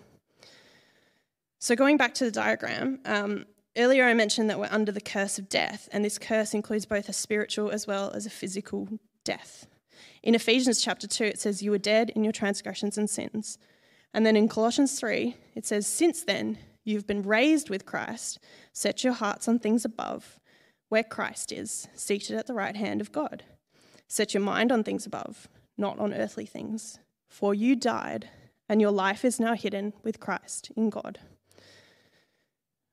So, 1.59 1.77
going 1.77 1.95
back 1.95 2.13
to 2.15 2.25
the 2.25 2.31
diagram, 2.31 2.99
um, 3.05 3.45
earlier 3.77 4.03
I 4.03 4.13
mentioned 4.13 4.49
that 4.49 4.59
we're 4.59 4.67
under 4.69 4.91
the 4.91 4.99
curse 4.99 5.39
of 5.39 5.47
death, 5.47 5.87
and 5.93 6.03
this 6.03 6.17
curse 6.17 6.53
includes 6.53 6.85
both 6.85 7.07
a 7.07 7.13
spiritual 7.13 7.69
as 7.69 7.87
well 7.87 8.11
as 8.11 8.25
a 8.25 8.29
physical 8.29 8.89
death. 9.23 9.67
In 10.23 10.35
Ephesians 10.35 10.81
chapter 10.81 11.07
2, 11.07 11.23
it 11.23 11.39
says, 11.39 11.63
You 11.63 11.71
were 11.71 11.77
dead 11.77 12.09
in 12.09 12.25
your 12.25 12.33
transgressions 12.33 12.97
and 12.97 13.09
sins. 13.09 13.57
And 14.13 14.25
then 14.25 14.35
in 14.35 14.49
Colossians 14.49 14.99
3, 14.99 15.37
it 15.55 15.65
says, 15.65 15.87
Since 15.87 16.25
then, 16.25 16.57
you've 16.83 17.07
been 17.07 17.23
raised 17.23 17.69
with 17.69 17.85
Christ. 17.85 18.39
Set 18.73 19.05
your 19.05 19.13
hearts 19.13 19.47
on 19.47 19.57
things 19.57 19.85
above, 19.85 20.37
where 20.89 21.01
Christ 21.01 21.53
is, 21.53 21.87
seated 21.95 22.35
at 22.35 22.47
the 22.47 22.53
right 22.53 22.75
hand 22.75 22.99
of 22.99 23.13
God. 23.13 23.43
Set 24.09 24.33
your 24.33 24.43
mind 24.43 24.73
on 24.73 24.83
things 24.83 25.05
above, 25.05 25.47
not 25.77 25.97
on 25.97 26.13
earthly 26.13 26.45
things. 26.45 26.99
For 27.35 27.53
you 27.53 27.75
died, 27.75 28.29
and 28.69 28.79
your 28.79 28.91
life 28.91 29.25
is 29.25 29.41
now 29.41 29.55
hidden 29.55 29.91
with 30.03 30.21
Christ 30.21 30.71
in 30.77 30.89
God. 30.89 31.19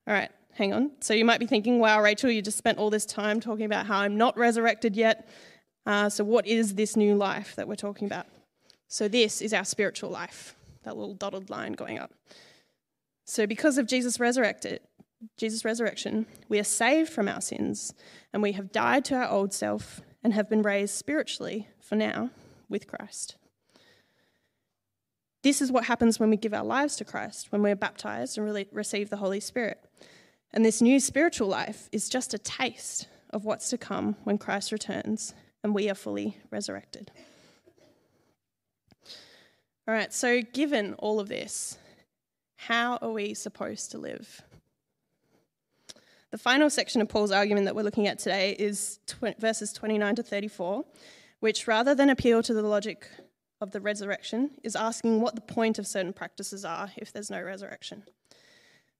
All 0.04 0.12
right, 0.12 0.32
hang 0.54 0.72
on. 0.72 0.90
So 0.98 1.14
you 1.14 1.24
might 1.24 1.38
be 1.38 1.46
thinking, 1.46 1.78
wow, 1.78 2.02
Rachel, 2.02 2.28
you 2.28 2.42
just 2.42 2.58
spent 2.58 2.78
all 2.78 2.90
this 2.90 3.06
time 3.06 3.38
talking 3.38 3.64
about 3.64 3.86
how 3.86 4.00
I'm 4.00 4.16
not 4.16 4.36
resurrected 4.36 4.96
yet. 4.96 5.28
Uh, 5.86 6.08
so, 6.08 6.24
what 6.24 6.44
is 6.44 6.74
this 6.74 6.96
new 6.96 7.14
life 7.14 7.54
that 7.54 7.68
we're 7.68 7.76
talking 7.76 8.06
about? 8.06 8.26
So, 8.88 9.06
this 9.06 9.40
is 9.40 9.54
our 9.54 9.64
spiritual 9.64 10.10
life, 10.10 10.56
that 10.82 10.96
little 10.96 11.14
dotted 11.14 11.48
line 11.48 11.74
going 11.74 12.00
up. 12.00 12.10
So, 13.24 13.46
because 13.46 13.78
of 13.78 13.86
Jesus 13.86 14.18
resurrected, 14.18 14.80
Jesus' 15.36 15.64
resurrection, 15.64 16.26
we 16.48 16.58
are 16.58 16.64
saved 16.64 17.12
from 17.12 17.28
our 17.28 17.40
sins 17.40 17.94
and 18.32 18.42
we 18.42 18.52
have 18.52 18.72
died 18.72 19.04
to 19.04 19.14
our 19.14 19.28
old 19.28 19.52
self 19.52 20.00
and 20.24 20.34
have 20.34 20.50
been 20.50 20.62
raised 20.62 20.96
spiritually 20.96 21.68
for 21.78 21.94
now 21.94 22.30
with 22.68 22.88
Christ. 22.88 23.36
This 25.42 25.60
is 25.60 25.72
what 25.72 25.84
happens 25.84 26.20
when 26.20 26.30
we 26.30 26.36
give 26.36 26.54
our 26.54 26.64
lives 26.64 26.96
to 26.96 27.04
Christ, 27.04 27.50
when 27.50 27.62
we're 27.62 27.74
baptized 27.74 28.38
and 28.38 28.46
really 28.46 28.68
receive 28.70 29.10
the 29.10 29.16
Holy 29.16 29.40
Spirit. 29.40 29.80
And 30.52 30.64
this 30.64 30.80
new 30.80 31.00
spiritual 31.00 31.48
life 31.48 31.88
is 31.90 32.08
just 32.08 32.32
a 32.34 32.38
taste 32.38 33.08
of 33.30 33.44
what's 33.44 33.68
to 33.70 33.78
come 33.78 34.16
when 34.24 34.38
Christ 34.38 34.70
returns 34.70 35.34
and 35.64 35.74
we 35.74 35.88
are 35.90 35.94
fully 35.94 36.36
resurrected. 36.50 37.10
All 39.88 39.94
right, 39.94 40.12
so 40.12 40.42
given 40.42 40.94
all 40.94 41.18
of 41.18 41.28
this, 41.28 41.76
how 42.56 42.98
are 43.02 43.10
we 43.10 43.34
supposed 43.34 43.90
to 43.90 43.98
live? 43.98 44.42
The 46.30 46.38
final 46.38 46.70
section 46.70 47.02
of 47.02 47.08
Paul's 47.08 47.32
argument 47.32 47.66
that 47.66 47.74
we're 47.74 47.82
looking 47.82 48.06
at 48.06 48.18
today 48.18 48.54
is 48.58 49.00
verses 49.38 49.72
29 49.72 50.14
to 50.16 50.22
34, 50.22 50.84
which 51.40 51.66
rather 51.66 51.96
than 51.96 52.10
appeal 52.10 52.42
to 52.44 52.54
the 52.54 52.62
logic 52.62 53.08
of 53.62 53.70
the 53.70 53.80
resurrection, 53.80 54.50
is 54.64 54.74
asking 54.74 55.20
what 55.20 55.36
the 55.36 55.40
point 55.40 55.78
of 55.78 55.86
certain 55.86 56.12
practices 56.12 56.64
are 56.64 56.90
if 56.96 57.12
there's 57.12 57.30
no 57.30 57.40
resurrection. 57.40 58.02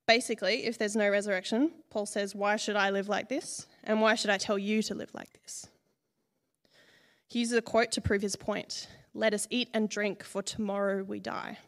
Basically, 0.06 0.66
if 0.66 0.78
there's 0.78 0.94
no 0.94 1.08
resurrection, 1.08 1.72
Paul 1.90 2.06
says, 2.06 2.34
Why 2.34 2.56
should 2.56 2.76
I 2.76 2.90
live 2.90 3.08
like 3.08 3.28
this? 3.28 3.66
And 3.82 4.00
why 4.00 4.14
should 4.14 4.30
I 4.30 4.38
tell 4.38 4.58
you 4.58 4.82
to 4.84 4.94
live 4.94 5.10
like 5.14 5.32
this? 5.42 5.66
He 7.28 7.40
uses 7.40 7.58
a 7.58 7.62
quote 7.62 7.90
to 7.92 8.00
prove 8.00 8.22
his 8.22 8.36
point 8.36 8.86
Let 9.14 9.34
us 9.34 9.48
eat 9.50 9.68
and 9.74 9.88
drink, 9.88 10.22
for 10.22 10.42
tomorrow 10.42 11.02
we 11.02 11.18
die. 11.18 11.58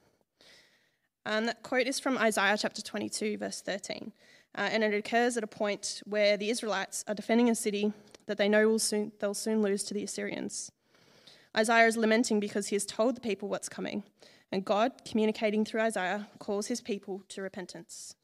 And 1.27 1.49
that 1.49 1.63
quote 1.65 1.89
is 1.89 1.99
from 1.99 2.17
Isaiah 2.17 2.57
chapter 2.57 2.81
22, 2.81 3.39
verse 3.39 3.61
13. 3.61 4.13
Uh, 4.57 4.69
and 4.71 4.85
it 4.85 4.95
occurs 4.95 5.37
at 5.37 5.43
a 5.43 5.49
point 5.49 6.01
where 6.05 6.37
the 6.37 6.51
Israelites 6.51 7.05
are 7.09 7.15
defending 7.15 7.51
a 7.51 7.57
city 7.57 7.93
that 8.27 8.39
they 8.39 8.49
know 8.49 8.69
will 8.69 8.79
soon, 8.79 9.11
they'll 9.19 9.35
soon 9.35 9.63
lose 9.63 9.83
to 9.85 9.95
the 9.95 10.05
Assyrians. 10.05 10.71
Isaiah 11.57 11.87
is 11.87 11.97
lamenting 11.97 12.41
because 12.41 12.69
he 12.69 12.77
has 12.77 12.85
told 12.85 13.17
the 13.17 13.21
people 13.21 13.49
what's 13.49 13.69
coming, 13.69 14.05
and 14.51 14.65
God, 14.65 14.93
communicating 15.05 15.65
through 15.65 15.83
Isaiah, 15.83 16.29
calls 16.39 16.67
his 16.67 16.81
people 16.81 17.23
to 17.29 17.43
repentance. 17.43 18.15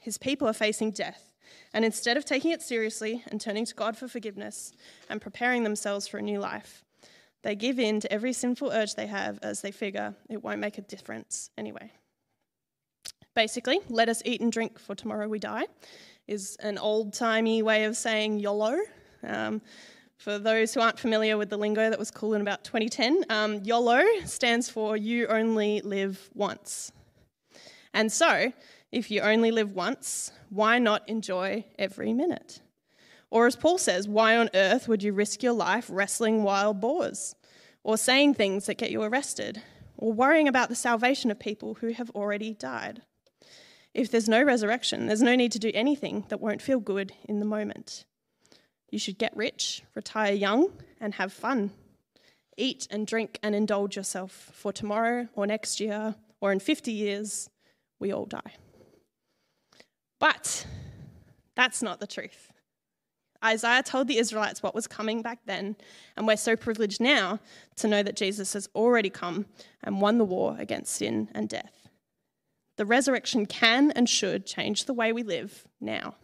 His 0.00 0.18
people 0.18 0.48
are 0.48 0.52
facing 0.52 0.90
death, 0.90 1.32
and 1.72 1.84
instead 1.84 2.16
of 2.16 2.24
taking 2.24 2.50
it 2.50 2.62
seriously 2.62 3.24
and 3.28 3.40
turning 3.40 3.64
to 3.66 3.74
God 3.74 3.96
for 3.96 4.08
forgiveness 4.08 4.72
and 5.08 5.20
preparing 5.20 5.64
themselves 5.64 6.06
for 6.06 6.18
a 6.18 6.22
new 6.22 6.38
life, 6.38 6.84
they 7.42 7.54
give 7.54 7.78
in 7.78 8.00
to 8.00 8.12
every 8.12 8.32
sinful 8.32 8.70
urge 8.70 8.94
they 8.94 9.06
have 9.06 9.38
as 9.42 9.60
they 9.60 9.70
figure 9.70 10.14
it 10.30 10.42
won't 10.42 10.60
make 10.60 10.78
a 10.78 10.82
difference 10.82 11.50
anyway. 11.58 11.90
Basically, 13.34 13.80
let 13.88 14.08
us 14.08 14.22
eat 14.24 14.40
and 14.40 14.52
drink 14.52 14.78
for 14.78 14.94
tomorrow 14.94 15.28
we 15.28 15.38
die 15.38 15.66
is 16.26 16.56
an 16.60 16.78
old 16.78 17.12
timey 17.12 17.62
way 17.62 17.84
of 17.84 17.96
saying 17.96 18.38
YOLO. 18.38 18.78
Um, 19.22 19.60
for 20.16 20.38
those 20.38 20.74
who 20.74 20.80
aren't 20.80 20.98
familiar 20.98 21.36
with 21.36 21.50
the 21.50 21.56
lingo 21.56 21.90
that 21.90 21.98
was 21.98 22.10
cool 22.10 22.34
in 22.34 22.40
about 22.40 22.64
2010, 22.64 23.24
um, 23.30 23.60
YOLO 23.64 24.02
stands 24.24 24.68
for 24.68 24.96
You 24.96 25.26
Only 25.26 25.80
Live 25.82 26.30
Once. 26.34 26.92
And 27.92 28.10
so, 28.10 28.52
if 28.90 29.10
you 29.10 29.20
only 29.20 29.50
live 29.50 29.72
once, 29.72 30.32
why 30.50 30.78
not 30.78 31.08
enjoy 31.08 31.64
every 31.78 32.12
minute? 32.12 32.60
Or 33.30 33.46
as 33.46 33.56
Paul 33.56 33.78
says, 33.78 34.06
why 34.06 34.36
on 34.36 34.50
earth 34.54 34.86
would 34.86 35.02
you 35.02 35.12
risk 35.12 35.42
your 35.42 35.52
life 35.52 35.86
wrestling 35.90 36.42
wild 36.44 36.80
boars? 36.80 37.34
Or 37.82 37.98
saying 37.98 38.34
things 38.34 38.66
that 38.66 38.78
get 38.78 38.92
you 38.92 39.02
arrested? 39.02 39.62
Or 39.96 40.12
worrying 40.12 40.48
about 40.48 40.68
the 40.68 40.76
salvation 40.76 41.30
of 41.30 41.38
people 41.38 41.74
who 41.74 41.88
have 41.88 42.10
already 42.10 42.54
died? 42.54 43.02
If 43.92 44.10
there's 44.10 44.28
no 44.28 44.42
resurrection, 44.42 45.06
there's 45.06 45.22
no 45.22 45.34
need 45.34 45.52
to 45.52 45.58
do 45.58 45.70
anything 45.74 46.24
that 46.28 46.40
won't 46.40 46.62
feel 46.62 46.80
good 46.80 47.12
in 47.28 47.40
the 47.40 47.44
moment. 47.44 48.04
You 48.90 48.98
should 48.98 49.18
get 49.18 49.36
rich, 49.36 49.82
retire 49.94 50.32
young, 50.32 50.72
and 51.00 51.14
have 51.14 51.32
fun. 51.32 51.72
Eat 52.56 52.86
and 52.90 53.06
drink 53.06 53.38
and 53.42 53.54
indulge 53.54 53.96
yourself, 53.96 54.50
for 54.54 54.72
tomorrow 54.72 55.28
or 55.34 55.46
next 55.46 55.80
year 55.80 56.14
or 56.40 56.52
in 56.52 56.60
50 56.60 56.92
years, 56.92 57.50
we 57.98 58.12
all 58.12 58.26
die. 58.26 58.54
But 60.20 60.66
that's 61.56 61.82
not 61.82 62.00
the 62.00 62.06
truth. 62.06 62.52
Isaiah 63.44 63.82
told 63.82 64.08
the 64.08 64.18
Israelites 64.18 64.62
what 64.62 64.74
was 64.74 64.86
coming 64.86 65.20
back 65.20 65.40
then, 65.44 65.76
and 66.16 66.26
we're 66.26 66.36
so 66.36 66.56
privileged 66.56 67.00
now 67.00 67.40
to 67.76 67.88
know 67.88 68.02
that 68.02 68.16
Jesus 68.16 68.54
has 68.54 68.68
already 68.74 69.10
come 69.10 69.46
and 69.82 70.00
won 70.00 70.18
the 70.18 70.24
war 70.24 70.56
against 70.58 70.94
sin 70.94 71.28
and 71.34 71.48
death. 71.48 71.88
The 72.76 72.86
resurrection 72.86 73.46
can 73.46 73.90
and 73.90 74.08
should 74.08 74.46
change 74.46 74.84
the 74.84 74.94
way 74.94 75.12
we 75.12 75.22
live 75.22 75.66
now 75.80 76.14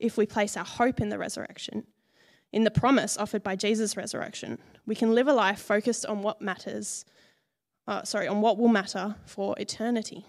if 0.00 0.16
we 0.16 0.26
place 0.26 0.56
our 0.56 0.64
hope 0.64 1.00
in 1.00 1.10
the 1.10 1.18
resurrection, 1.18 1.86
in 2.52 2.64
the 2.64 2.70
promise 2.70 3.16
offered 3.16 3.42
by 3.42 3.54
Jesus' 3.54 3.96
resurrection. 3.96 4.58
We 4.86 4.94
can 4.94 5.14
live 5.14 5.28
a 5.28 5.32
life 5.32 5.60
focused 5.60 6.06
on 6.06 6.22
what 6.22 6.42
matters, 6.42 7.04
uh, 7.86 8.02
sorry, 8.02 8.26
on 8.26 8.40
what 8.40 8.58
will 8.58 8.68
matter 8.68 9.14
for 9.24 9.54
eternity. 9.58 10.24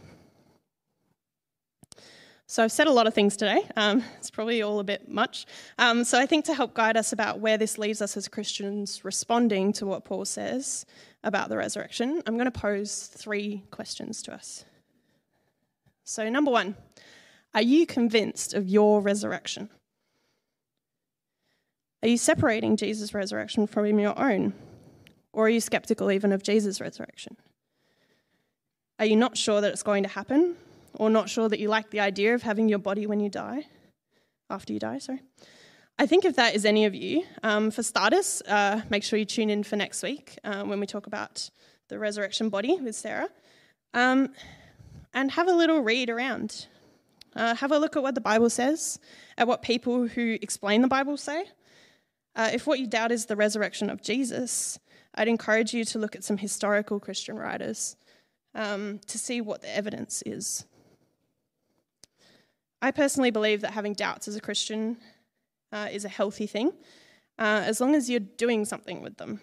So 2.51 2.61
I've 2.65 2.71
said 2.71 2.87
a 2.87 2.91
lot 2.91 3.07
of 3.07 3.13
things 3.13 3.37
today. 3.37 3.65
Um, 3.77 4.03
it's 4.17 4.29
probably 4.29 4.61
all 4.61 4.79
a 4.79 4.83
bit 4.83 5.07
much. 5.07 5.45
Um, 5.77 6.03
so 6.03 6.19
I 6.19 6.25
think 6.25 6.43
to 6.45 6.53
help 6.53 6.73
guide 6.73 6.97
us 6.97 7.13
about 7.13 7.39
where 7.39 7.57
this 7.57 7.77
leaves 7.77 8.01
us 8.01 8.17
as 8.17 8.27
Christians 8.27 9.05
responding 9.05 9.71
to 9.73 9.85
what 9.85 10.03
Paul 10.03 10.25
says 10.25 10.85
about 11.23 11.47
the 11.47 11.55
resurrection, 11.55 12.21
I'm 12.27 12.33
going 12.33 12.51
to 12.51 12.59
pose 12.59 13.07
three 13.07 13.63
questions 13.71 14.21
to 14.23 14.33
us. 14.33 14.65
So, 16.03 16.27
number 16.29 16.51
one, 16.51 16.75
are 17.53 17.61
you 17.61 17.85
convinced 17.85 18.53
of 18.53 18.67
your 18.67 19.01
resurrection? 19.01 19.69
Are 22.03 22.07
you 22.07 22.17
separating 22.17 22.77
Jesus' 22.77 23.13
resurrection 23.13 23.67
from 23.67 23.99
your 23.99 24.17
own? 24.19 24.53
Or 25.33 25.45
are 25.45 25.49
you 25.49 25.61
skeptical 25.61 26.11
even 26.11 26.31
of 26.31 26.43
Jesus' 26.43 26.81
resurrection? 26.81 27.37
Are 28.99 29.05
you 29.05 29.15
not 29.15 29.37
sure 29.37 29.61
that 29.61 29.71
it's 29.71 29.83
going 29.83 30.03
to 30.03 30.09
happen? 30.09 30.55
or 30.95 31.09
not 31.09 31.29
sure 31.29 31.49
that 31.49 31.59
you 31.59 31.69
like 31.69 31.89
the 31.89 31.99
idea 31.99 32.35
of 32.35 32.43
having 32.43 32.67
your 32.69 32.79
body 32.79 33.07
when 33.07 33.19
you 33.19 33.29
die? 33.29 33.65
after 34.49 34.73
you 34.73 34.79
die, 34.79 34.97
sorry. 34.97 35.21
I 35.97 36.05
think 36.05 36.25
if 36.25 36.35
that 36.35 36.55
is 36.55 36.65
any 36.65 36.83
of 36.83 36.93
you, 36.93 37.23
um, 37.41 37.71
for 37.71 37.83
starters, 37.83 38.41
uh, 38.49 38.81
make 38.89 39.01
sure 39.01 39.17
you 39.17 39.23
tune 39.23 39.49
in 39.49 39.63
for 39.63 39.77
next 39.77 40.03
week 40.03 40.37
uh, 40.43 40.63
when 40.63 40.81
we 40.81 40.85
talk 40.85 41.07
about 41.07 41.49
the 41.87 41.97
resurrection 41.97 42.49
body 42.49 42.77
with 42.81 42.93
Sarah. 42.93 43.29
Um, 43.93 44.33
and 45.13 45.31
have 45.31 45.47
a 45.47 45.53
little 45.53 45.79
read 45.79 46.09
around. 46.09 46.67
Uh, 47.35 47.55
have 47.55 47.71
a 47.71 47.77
look 47.77 47.95
at 47.95 48.03
what 48.03 48.15
the 48.15 48.21
Bible 48.21 48.49
says, 48.49 48.99
at 49.37 49.47
what 49.47 49.61
people 49.61 50.07
who 50.07 50.37
explain 50.41 50.81
the 50.81 50.87
Bible 50.87 51.17
say. 51.17 51.45
Uh, 52.35 52.49
if 52.53 52.67
what 52.67 52.79
you 52.79 52.87
doubt 52.87 53.11
is 53.11 53.25
the 53.25 53.35
resurrection 53.35 53.89
of 53.89 54.01
Jesus, 54.01 54.79
I'd 55.15 55.27
encourage 55.27 55.73
you 55.73 55.85
to 55.85 55.99
look 55.99 56.15
at 56.15 56.23
some 56.23 56.37
historical 56.37 56.99
Christian 56.99 57.37
writers 57.37 57.95
um, 58.55 58.99
to 59.07 59.17
see 59.17 59.41
what 59.41 59.61
the 59.61 59.75
evidence 59.75 60.23
is. 60.25 60.65
I 62.81 62.91
personally 62.91 63.31
believe 63.31 63.61
that 63.61 63.71
having 63.71 63.93
doubts 63.93 64.27
as 64.27 64.35
a 64.35 64.41
Christian 64.41 64.97
uh, 65.71 65.87
is 65.91 66.03
a 66.03 66.09
healthy 66.09 66.47
thing, 66.47 66.73
uh, 67.37 67.63
as 67.65 67.79
long 67.79 67.95
as 67.95 68.09
you're 68.09 68.19
doing 68.19 68.65
something 68.65 69.01
with 69.01 69.17
them. 69.17 69.39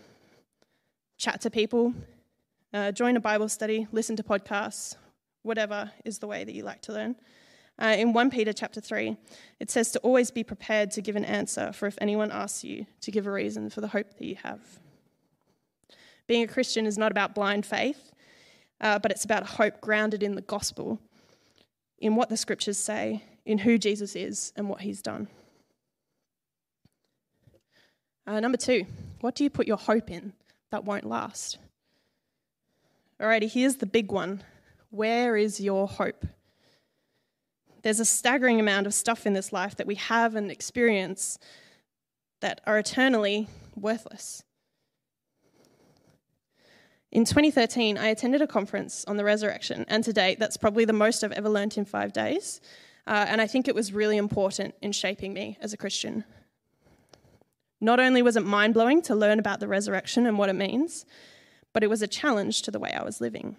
Chat 1.16 1.40
to 1.42 1.50
people, 1.50 1.94
uh, 2.72 2.92
join 2.92 3.16
a 3.16 3.20
Bible 3.20 3.48
study, 3.48 3.86
listen 3.92 4.16
to 4.16 4.22
podcasts, 4.22 4.96
whatever 5.42 5.92
is 6.04 6.18
the 6.18 6.26
way 6.26 6.44
that 6.44 6.54
you 6.54 6.62
like 6.62 6.82
to 6.82 6.92
learn. 6.92 7.16
Uh, 7.80 7.94
in 7.96 8.12
1 8.12 8.30
Peter 8.30 8.52
chapter 8.52 8.80
3, 8.80 9.16
it 9.60 9.70
says 9.70 9.92
to 9.92 10.00
always 10.00 10.30
be 10.30 10.42
prepared 10.42 10.90
to 10.90 11.00
give 11.00 11.14
an 11.14 11.24
answer 11.24 11.72
for 11.72 11.86
if 11.86 11.96
anyone 12.00 12.32
asks 12.32 12.64
you 12.64 12.86
to 13.00 13.10
give 13.10 13.26
a 13.26 13.30
reason 13.30 13.70
for 13.70 13.80
the 13.80 13.88
hope 13.88 14.10
that 14.18 14.24
you 14.24 14.36
have. 14.42 14.60
Being 16.26 16.42
a 16.42 16.48
Christian 16.48 16.86
is 16.86 16.98
not 16.98 17.12
about 17.12 17.34
blind 17.34 17.64
faith, 17.64 18.12
uh, 18.80 18.98
but 18.98 19.12
it's 19.12 19.24
about 19.24 19.46
hope 19.46 19.80
grounded 19.80 20.22
in 20.22 20.34
the 20.34 20.42
gospel, 20.42 20.98
in 21.98 22.16
what 22.16 22.28
the 22.28 22.36
scriptures 22.36 22.78
say, 22.78 23.22
in 23.46 23.58
who 23.58 23.78
Jesus 23.78 24.16
is 24.16 24.52
and 24.56 24.68
what 24.68 24.80
he's 24.80 25.00
done. 25.00 25.28
Uh, 28.26 28.40
number 28.40 28.58
two, 28.58 28.84
what 29.20 29.34
do 29.34 29.44
you 29.44 29.50
put 29.50 29.66
your 29.66 29.78
hope 29.78 30.10
in 30.10 30.32
that 30.70 30.84
won't 30.84 31.04
last? 31.04 31.58
Alrighty, 33.20 33.50
here's 33.50 33.76
the 33.76 33.86
big 33.86 34.12
one. 34.12 34.42
Where 34.90 35.36
is 35.36 35.60
your 35.60 35.88
hope? 35.88 36.26
There's 37.82 38.00
a 38.00 38.04
staggering 38.04 38.58
amount 38.60 38.86
of 38.86 38.94
stuff 38.94 39.26
in 39.26 39.34
this 39.34 39.52
life 39.52 39.76
that 39.76 39.86
we 39.86 39.94
have 39.96 40.34
and 40.34 40.50
experience 40.50 41.38
that 42.40 42.60
are 42.66 42.78
eternally 42.78 43.48
worthless. 43.76 44.42
In 47.10 47.24
2013, 47.24 47.96
I 47.96 48.08
attended 48.08 48.42
a 48.42 48.46
conference 48.46 49.04
on 49.06 49.16
the 49.16 49.24
resurrection, 49.24 49.86
and 49.88 50.04
to 50.04 50.12
date, 50.12 50.38
that's 50.38 50.58
probably 50.58 50.84
the 50.84 50.92
most 50.92 51.24
I've 51.24 51.32
ever 51.32 51.48
learnt 51.48 51.78
in 51.78 51.84
five 51.84 52.12
days. 52.12 52.60
Uh, 53.06 53.24
and 53.26 53.40
I 53.40 53.46
think 53.46 53.66
it 53.66 53.74
was 53.74 53.92
really 53.94 54.18
important 54.18 54.74
in 54.82 54.92
shaping 54.92 55.32
me 55.32 55.56
as 55.62 55.72
a 55.72 55.78
Christian. 55.78 56.24
Not 57.80 58.00
only 58.00 58.20
was 58.20 58.36
it 58.36 58.44
mind 58.44 58.74
blowing 58.74 59.00
to 59.02 59.14
learn 59.14 59.38
about 59.38 59.60
the 59.60 59.68
resurrection 59.68 60.26
and 60.26 60.36
what 60.36 60.50
it 60.50 60.54
means, 60.54 61.06
but 61.72 61.82
it 61.82 61.88
was 61.88 62.02
a 62.02 62.06
challenge 62.06 62.60
to 62.62 62.70
the 62.70 62.78
way 62.78 62.92
I 62.92 63.02
was 63.02 63.20
living. 63.20 63.56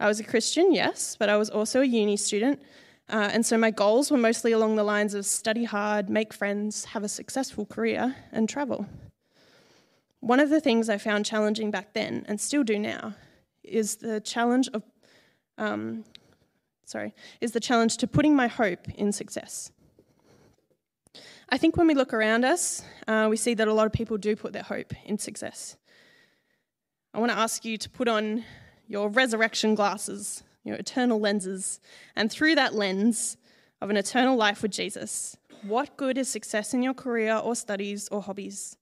I 0.00 0.08
was 0.08 0.18
a 0.18 0.24
Christian, 0.24 0.72
yes, 0.72 1.14
but 1.16 1.28
I 1.28 1.36
was 1.36 1.50
also 1.50 1.80
a 1.80 1.84
uni 1.84 2.16
student, 2.16 2.60
uh, 3.08 3.30
and 3.32 3.44
so 3.44 3.58
my 3.58 3.70
goals 3.70 4.10
were 4.10 4.18
mostly 4.18 4.52
along 4.52 4.76
the 4.76 4.84
lines 4.84 5.14
of 5.14 5.26
study 5.26 5.64
hard, 5.64 6.08
make 6.08 6.32
friends, 6.32 6.86
have 6.86 7.04
a 7.04 7.08
successful 7.08 7.66
career, 7.66 8.16
and 8.32 8.48
travel. 8.48 8.86
One 10.20 10.40
of 10.40 10.48
the 10.48 10.60
things 10.60 10.88
I 10.88 10.96
found 10.96 11.26
challenging 11.26 11.70
back 11.70 11.92
then, 11.92 12.24
and 12.28 12.40
still 12.40 12.64
do 12.64 12.78
now, 12.78 13.14
is 13.62 13.96
the 13.96 14.20
challenge 14.20 14.68
of, 14.72 14.82
um, 15.58 16.04
sorry, 16.84 17.14
is 17.42 17.52
the 17.52 17.60
challenge 17.60 17.98
to 17.98 18.06
putting 18.06 18.34
my 18.34 18.46
hope 18.46 18.88
in 18.94 19.12
success. 19.12 19.70
I 21.50 21.58
think 21.58 21.76
when 21.76 21.86
we 21.86 21.94
look 21.94 22.14
around 22.14 22.44
us, 22.44 22.82
uh, 23.06 23.26
we 23.28 23.36
see 23.36 23.52
that 23.54 23.68
a 23.68 23.72
lot 23.74 23.86
of 23.86 23.92
people 23.92 24.16
do 24.16 24.34
put 24.34 24.54
their 24.54 24.62
hope 24.62 24.94
in 25.04 25.18
success. 25.18 25.76
I 27.12 27.20
want 27.20 27.30
to 27.30 27.38
ask 27.38 27.64
you 27.64 27.76
to 27.76 27.90
put 27.90 28.08
on 28.08 28.44
your 28.88 29.08
resurrection 29.10 29.74
glasses, 29.74 30.42
your 30.64 30.76
eternal 30.76 31.20
lenses, 31.20 31.80
and 32.16 32.30
through 32.30 32.54
that 32.56 32.74
lens 32.74 33.36
of 33.80 33.90
an 33.90 33.96
eternal 33.96 34.36
life 34.36 34.62
with 34.62 34.72
Jesus, 34.72 35.36
what 35.62 35.96
good 35.96 36.18
is 36.18 36.28
success 36.28 36.74
in 36.74 36.82
your 36.82 36.94
career 36.94 37.36
or 37.36 37.54
studies 37.54 38.08
or 38.08 38.22
hobbies? 38.22 38.76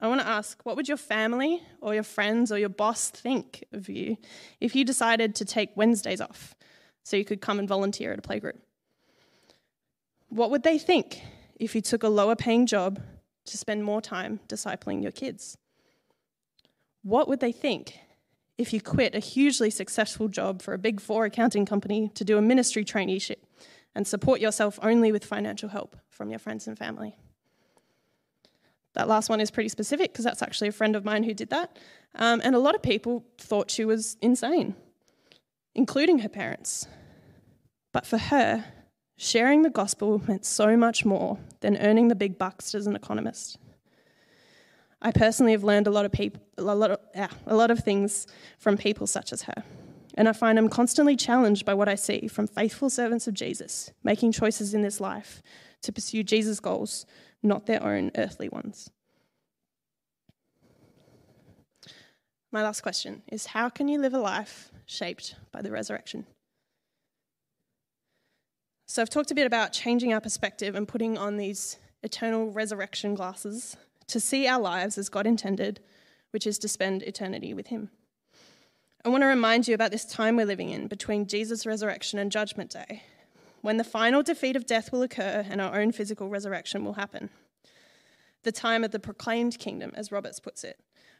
I 0.00 0.08
want 0.08 0.20
to 0.22 0.26
ask 0.26 0.60
what 0.64 0.76
would 0.76 0.88
your 0.88 0.96
family 0.96 1.62
or 1.80 1.92
your 1.94 2.02
friends 2.02 2.50
or 2.50 2.58
your 2.58 2.70
boss 2.70 3.10
think 3.10 3.64
of 3.72 3.88
you 3.88 4.16
if 4.60 4.74
you 4.74 4.84
decided 4.84 5.34
to 5.36 5.44
take 5.44 5.76
Wednesdays 5.76 6.20
off 6.20 6.54
so 7.02 7.16
you 7.16 7.24
could 7.24 7.42
come 7.42 7.58
and 7.58 7.68
volunteer 7.68 8.12
at 8.12 8.18
a 8.18 8.22
playgroup? 8.22 8.58
What 10.30 10.50
would 10.50 10.62
they 10.62 10.78
think 10.78 11.22
if 11.56 11.74
you 11.74 11.82
took 11.82 12.02
a 12.02 12.08
lower 12.08 12.36
paying 12.36 12.64
job 12.64 13.00
to 13.44 13.58
spend 13.58 13.84
more 13.84 14.00
time 14.00 14.40
discipling 14.48 15.02
your 15.02 15.12
kids? 15.12 15.58
What 17.02 17.28
would 17.28 17.40
they 17.40 17.52
think 17.52 17.98
if 18.60 18.74
you 18.74 18.80
quit 18.80 19.14
a 19.14 19.20
hugely 19.20 19.70
successful 19.70 20.28
job 20.28 20.60
for 20.60 20.74
a 20.74 20.78
big 20.78 21.00
four 21.00 21.24
accounting 21.24 21.64
company 21.64 22.10
to 22.14 22.24
do 22.24 22.36
a 22.36 22.42
ministry 22.42 22.84
traineeship 22.84 23.42
and 23.94 24.06
support 24.06 24.38
yourself 24.38 24.78
only 24.82 25.10
with 25.10 25.24
financial 25.24 25.70
help 25.70 25.96
from 26.10 26.28
your 26.28 26.38
friends 26.38 26.68
and 26.68 26.78
family? 26.78 27.16
That 28.92 29.08
last 29.08 29.30
one 29.30 29.40
is 29.40 29.50
pretty 29.50 29.70
specific 29.70 30.12
because 30.12 30.26
that's 30.26 30.42
actually 30.42 30.68
a 30.68 30.72
friend 30.72 30.94
of 30.94 31.06
mine 31.06 31.22
who 31.22 31.32
did 31.32 31.48
that. 31.50 31.78
Um, 32.16 32.42
and 32.44 32.54
a 32.54 32.58
lot 32.58 32.74
of 32.74 32.82
people 32.82 33.24
thought 33.38 33.70
she 33.70 33.86
was 33.86 34.18
insane, 34.20 34.74
including 35.74 36.18
her 36.18 36.28
parents. 36.28 36.86
But 37.92 38.04
for 38.04 38.18
her, 38.18 38.66
sharing 39.16 39.62
the 39.62 39.70
gospel 39.70 40.22
meant 40.28 40.44
so 40.44 40.76
much 40.76 41.06
more 41.06 41.38
than 41.60 41.78
earning 41.78 42.08
the 42.08 42.14
big 42.14 42.36
bucks 42.36 42.74
as 42.74 42.86
an 42.86 42.94
economist. 42.94 43.58
I 45.02 45.12
personally 45.12 45.52
have 45.52 45.64
learned 45.64 45.86
a 45.86 45.90
lot 45.90 46.04
of 46.04 46.12
people, 46.12 46.42
a 46.58 46.62
lot 46.62 46.90
of, 46.90 46.98
yeah, 47.14 47.28
a 47.46 47.54
lot 47.54 47.70
of 47.70 47.78
things 47.78 48.26
from 48.58 48.76
people 48.76 49.06
such 49.06 49.32
as 49.32 49.42
her. 49.42 49.64
And 50.14 50.28
I 50.28 50.32
find 50.32 50.58
I'm 50.58 50.68
constantly 50.68 51.16
challenged 51.16 51.64
by 51.64 51.72
what 51.72 51.88
I 51.88 51.94
see 51.94 52.28
from 52.28 52.46
faithful 52.46 52.90
servants 52.90 53.26
of 53.26 53.34
Jesus, 53.34 53.92
making 54.04 54.32
choices 54.32 54.74
in 54.74 54.82
this 54.82 55.00
life 55.00 55.42
to 55.82 55.92
pursue 55.92 56.22
Jesus' 56.22 56.60
goals 56.60 57.06
not 57.42 57.66
their 57.66 57.82
own 57.82 58.10
earthly 58.16 58.48
ones. 58.48 58.90
My 62.52 62.62
last 62.62 62.82
question 62.82 63.22
is 63.30 63.46
How 63.46 63.68
can 63.68 63.88
you 63.88 63.98
live 63.98 64.12
a 64.12 64.18
life 64.18 64.70
shaped 64.84 65.36
by 65.52 65.62
the 65.62 65.70
resurrection? 65.70 66.26
So, 68.86 69.00
I've 69.00 69.10
talked 69.10 69.30
a 69.30 69.34
bit 69.34 69.46
about 69.46 69.72
changing 69.72 70.12
our 70.12 70.20
perspective 70.20 70.74
and 70.74 70.86
putting 70.86 71.16
on 71.16 71.36
these 71.36 71.78
eternal 72.02 72.50
resurrection 72.50 73.14
glasses 73.14 73.76
to 74.10 74.20
see 74.20 74.46
our 74.46 74.60
lives 74.60 74.98
as 74.98 75.08
God 75.08 75.26
intended, 75.26 75.80
which 76.30 76.46
is 76.46 76.58
to 76.58 76.68
spend 76.68 77.02
eternity 77.02 77.54
with 77.54 77.68
Him. 77.68 77.90
I 79.04 79.08
want 79.08 79.22
to 79.22 79.26
remind 79.26 79.66
you 79.66 79.74
about 79.74 79.90
this 79.90 80.04
time 80.04 80.36
we're 80.36 80.44
living 80.44 80.70
in 80.70 80.86
between 80.86 81.26
Jesus' 81.26 81.64
resurrection 81.64 82.18
and 82.18 82.30
Judgment 82.30 82.70
Day, 82.70 83.02
when 83.62 83.78
the 83.78 83.84
final 83.84 84.22
defeat 84.22 84.56
of 84.56 84.66
death 84.66 84.92
will 84.92 85.02
occur 85.02 85.44
and 85.48 85.60
our 85.60 85.80
own 85.80 85.92
physical 85.92 86.28
resurrection 86.28 86.84
will 86.84 86.94
happen. 86.94 87.30
The 88.42 88.52
time 88.52 88.84
of 88.84 88.90
the 88.90 89.00
proclaimed 89.00 89.58
kingdom, 89.58 89.92
as 89.94 90.12
Roberts 90.12 90.40
puts 90.40 90.64
it, 90.64 90.78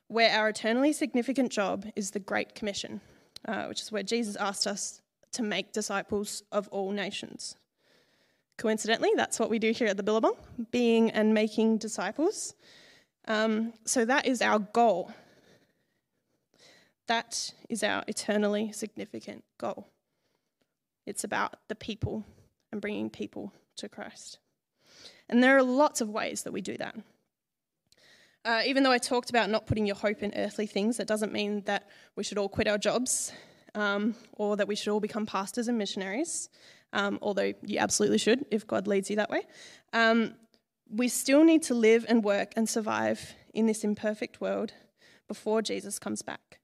where 0.09 0.31
our 0.31 0.48
eternally 0.48 0.92
significant 0.92 1.53
job 1.53 1.87
is 1.96 2.11
the 2.11 2.18
Great 2.18 2.55
Commission, 2.55 3.00
uh, 3.46 3.66
which 3.66 3.81
is 3.81 3.92
where 3.92 4.03
Jesus 4.03 4.37
asked 4.37 4.66
us 4.66 5.00
to 5.33 5.42
make 5.42 5.72
disciples 5.72 6.42
of 6.50 6.68
all 6.68 6.90
nations. 6.90 7.57
Coincidentally, 8.59 9.11
that's 9.16 9.38
what 9.38 9.48
we 9.48 9.59
do 9.59 9.70
here 9.70 9.87
at 9.87 9.96
the 9.96 10.03
Billabong, 10.03 10.37
being 10.70 11.11
and 11.12 11.33
making 11.33 11.79
disciples. 11.79 12.55
Um, 13.31 13.75
so 13.85 14.05
that 14.07 14.27
is 14.27 14.43
our 14.43 14.59
goal. 14.59 15.12
That 17.07 17.55
is 17.69 17.85
our 17.85 18.03
eternally 18.09 18.73
significant 18.73 19.45
goal. 19.57 19.87
It's 21.07 21.23
about 21.23 21.55
the 21.69 21.77
people 21.77 22.25
and 22.73 22.81
bringing 22.81 23.09
people 23.09 23.53
to 23.77 23.88
Christ. 23.88 24.38
And 25.29 25.40
there 25.40 25.57
are 25.57 25.62
lots 25.62 26.01
of 26.01 26.09
ways 26.09 26.43
that 26.43 26.53
we 26.53 26.61
do 26.61 26.77
that. 26.79 26.97
Uh, 28.45 28.62
even 28.66 28.83
though 28.83 28.90
I 28.90 28.99
talked 28.99 29.31
about 29.31 29.49
not 29.49 29.64
putting 29.64 29.87
your 29.87 29.97
hope 29.97 30.25
in 30.25 30.33
earthly 30.35 30.66
things, 30.66 30.97
that 30.97 31.07
doesn't 31.07 31.33
mean 31.33 31.62
that 31.66 31.88
we 32.16 32.25
should 32.25 32.37
all 32.37 32.49
quit 32.49 32.66
our 32.66 32.79
jobs 32.79 33.33
um, 33.77 34.16
or 34.33 34.57
that 34.57 34.66
we 34.66 34.75
should 34.75 34.88
all 34.88 34.99
become 34.99 35.25
pastors 35.25 35.69
and 35.69 35.79
missionaries, 35.79 36.49
um, 36.93 37.16
although 37.23 37.53
you 37.62 37.79
absolutely 37.79 38.19
should 38.19 38.45
if 38.51 38.66
God 38.66 38.88
leads 38.88 39.09
you 39.09 39.14
that 39.16 39.31
way. 39.31 39.43
Um, 39.93 40.35
we 40.90 41.09
still 41.09 41.44
need 41.44 41.62
to 41.64 41.74
live 41.74 42.05
and 42.09 42.24
work 42.24 42.53
and 42.57 42.68
survive 42.68 43.35
in 43.55 43.66
this 43.66 43.85
imperfect 43.85 44.40
world 44.40 44.72
before 45.29 45.62
Jesus 45.62 45.98
comes 45.98 46.22
back. 46.22 46.59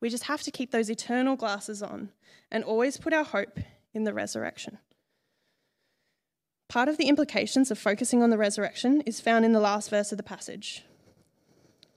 We 0.00 0.08
just 0.08 0.24
have 0.24 0.42
to 0.42 0.50
keep 0.50 0.70
those 0.70 0.90
eternal 0.90 1.36
glasses 1.36 1.82
on 1.82 2.10
and 2.50 2.64
always 2.64 2.96
put 2.96 3.12
our 3.12 3.24
hope 3.24 3.58
in 3.92 4.04
the 4.04 4.14
resurrection. 4.14 4.78
Part 6.68 6.88
of 6.88 6.96
the 6.96 7.08
implications 7.08 7.70
of 7.70 7.78
focusing 7.78 8.22
on 8.22 8.30
the 8.30 8.38
resurrection 8.38 9.00
is 9.02 9.20
found 9.20 9.44
in 9.44 9.52
the 9.52 9.60
last 9.60 9.90
verse 9.90 10.12
of 10.12 10.18
the 10.18 10.24
passage. 10.24 10.84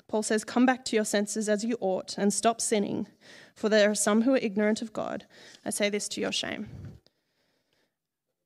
Paul 0.08 0.24
says, 0.24 0.44
Come 0.44 0.66
back 0.66 0.86
to 0.86 0.96
your 0.96 1.06
senses 1.06 1.50
as 1.50 1.64
you 1.64 1.78
ought 1.82 2.18
and 2.18 2.34
stop 2.34 2.62
sinning, 2.62 3.08
for 3.56 3.70
there 3.70 3.90
are 3.90 3.96
some 3.96 4.24
who 4.24 4.34
are 4.34 4.38
ignorant 4.38 4.82
of 4.82 4.94
God. 4.94 5.26
I 5.66 5.70
say 5.70 5.90
this 5.90 6.08
to 6.10 6.22
your 6.22 6.32
shame. 6.32 6.70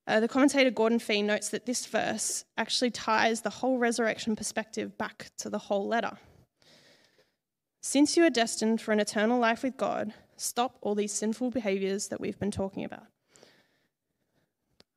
Uh, 0.06 0.20
the 0.20 0.28
commentator 0.28 0.70
Gordon 0.70 1.00
Fee 1.00 1.22
notes 1.22 1.50
that 1.50 1.66
this 1.66 1.86
verse 1.86 2.44
actually 2.58 2.92
ties 2.92 3.42
the 3.42 3.50
whole 3.50 3.78
resurrection 3.78 4.36
perspective 4.36 4.98
back 4.98 5.32
to 5.38 5.50
the 5.50 5.58
whole 5.58 5.88
letter. 5.88 6.18
Since 7.82 8.18
you 8.18 8.26
are 8.26 8.30
destined 8.30 8.82
for 8.82 8.92
an 8.92 9.00
eternal 9.00 9.40
life 9.40 9.64
with 9.64 9.78
God, 9.78 10.14
stop 10.36 10.78
all 10.82 10.96
these 10.96 11.14
sinful 11.14 11.52
behaviors 11.52 12.10
that 12.10 12.20
we've 12.20 12.40
been 12.40 12.52
talking 12.52 12.84
about. 12.84 13.06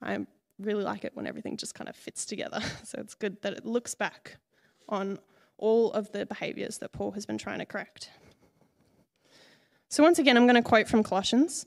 I 0.02 0.26
really 0.58 0.84
like 0.84 1.04
it 1.04 1.12
when 1.14 1.26
everything 1.26 1.56
just 1.56 1.74
kind 1.74 1.88
of 1.88 1.96
fits 1.96 2.24
together. 2.24 2.60
So 2.84 2.98
it's 3.00 3.14
good 3.14 3.42
that 3.42 3.52
it 3.52 3.66
looks 3.66 3.94
back 3.94 4.38
on 4.88 5.18
all 5.58 5.92
of 5.92 6.12
the 6.12 6.26
behaviors 6.26 6.78
that 6.78 6.92
Paul 6.92 7.12
has 7.12 7.26
been 7.26 7.38
trying 7.38 7.58
to 7.58 7.66
correct. 7.66 8.10
So, 9.88 10.02
once 10.02 10.18
again, 10.18 10.36
I'm 10.36 10.46
going 10.46 10.56
to 10.56 10.62
quote 10.62 10.88
from 10.88 11.02
Colossians. 11.02 11.66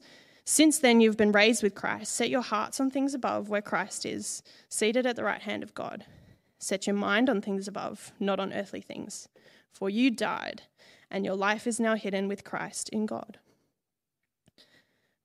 Since 0.51 0.79
then, 0.79 0.99
you've 0.99 1.15
been 1.15 1.31
raised 1.31 1.61
with 1.61 1.75
Christ. 1.75 2.11
Set 2.11 2.31
your 2.31 2.41
hearts 2.41 2.79
on 2.79 2.89
things 2.89 3.13
above 3.13 3.49
where 3.49 3.61
Christ 3.61 4.03
is, 4.03 4.41
seated 4.67 5.05
at 5.05 5.15
the 5.15 5.23
right 5.23 5.43
hand 5.43 5.61
of 5.61 5.75
God. 5.75 6.05
Set 6.57 6.87
your 6.87 6.95
mind 6.95 7.29
on 7.29 7.39
things 7.39 7.67
above, 7.67 8.11
not 8.19 8.39
on 8.39 8.51
earthly 8.51 8.81
things. 8.81 9.29
For 9.71 9.91
you 9.91 10.09
died, 10.09 10.63
and 11.11 11.23
your 11.23 11.35
life 11.35 11.67
is 11.67 11.79
now 11.79 11.93
hidden 11.93 12.27
with 12.27 12.43
Christ 12.43 12.89
in 12.89 13.05
God. 13.05 13.37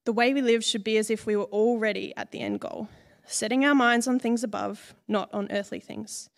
The 0.05 0.13
way 0.13 0.35
we 0.35 0.43
live 0.43 0.63
should 0.63 0.85
be 0.85 0.99
as 0.99 1.09
if 1.09 1.25
we 1.25 1.37
were 1.37 1.45
already 1.45 2.13
at 2.19 2.31
the 2.31 2.41
end 2.41 2.61
goal, 2.61 2.89
setting 3.25 3.65
our 3.65 3.75
minds 3.75 4.07
on 4.07 4.19
things 4.19 4.45
above, 4.45 4.95
not 5.09 5.33
on 5.33 5.51
earthly 5.51 5.81
things, 5.81 6.29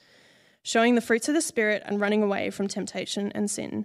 showing 0.62 0.94
the 0.94 1.00
fruits 1.00 1.28
of 1.28 1.34
the 1.34 1.42
Spirit 1.42 1.82
and 1.86 2.00
running 2.00 2.22
away 2.22 2.50
from 2.50 2.68
temptation 2.68 3.32
and 3.34 3.50
sin. 3.50 3.84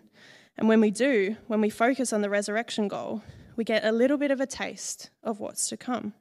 And 0.59 0.67
when 0.69 0.79
we 0.79 0.91
do, 0.91 1.37
when 1.47 1.59
we 1.59 1.71
focus 1.71 2.13
on 2.13 2.21
the 2.21 2.29
resurrection 2.29 2.87
goal, 2.87 3.23
we 3.55 3.63
get 3.63 3.83
a 3.85 3.91
little 3.91 4.17
bit 4.17 4.31
of 4.31 4.39
a 4.39 4.45
taste 4.45 5.09
of 5.23 5.39
what's 5.39 5.69
to 5.69 5.77
come. 5.77 6.13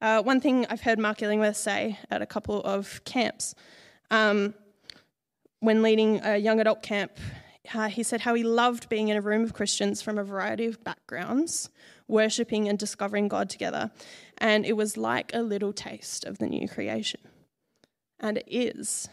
Uh, 0.00 0.22
one 0.22 0.40
thing 0.40 0.66
I've 0.68 0.82
heard 0.82 0.98
Mark 0.98 1.22
Illingworth 1.22 1.56
say 1.56 1.98
at 2.10 2.20
a 2.20 2.26
couple 2.26 2.60
of 2.62 3.02
camps, 3.04 3.54
um, 4.10 4.54
when 5.60 5.82
leading 5.82 6.20
a 6.22 6.36
young 6.36 6.60
adult 6.60 6.82
camp, 6.82 7.12
uh, 7.72 7.88
he 7.88 8.02
said 8.02 8.20
how 8.20 8.34
he 8.34 8.42
loved 8.42 8.88
being 8.88 9.08
in 9.08 9.16
a 9.16 9.22
room 9.22 9.42
of 9.42 9.54
Christians 9.54 10.02
from 10.02 10.18
a 10.18 10.24
variety 10.24 10.66
of 10.66 10.84
backgrounds, 10.84 11.70
worshipping 12.06 12.68
and 12.68 12.78
discovering 12.78 13.28
God 13.28 13.48
together. 13.48 13.90
And 14.38 14.66
it 14.66 14.74
was 14.74 14.96
like 14.96 15.30
a 15.32 15.40
little 15.40 15.72
taste 15.72 16.24
of 16.26 16.38
the 16.38 16.46
new 16.46 16.68
creation. 16.68 17.20
And 18.20 18.38
it 18.38 18.46
is. 18.46 19.08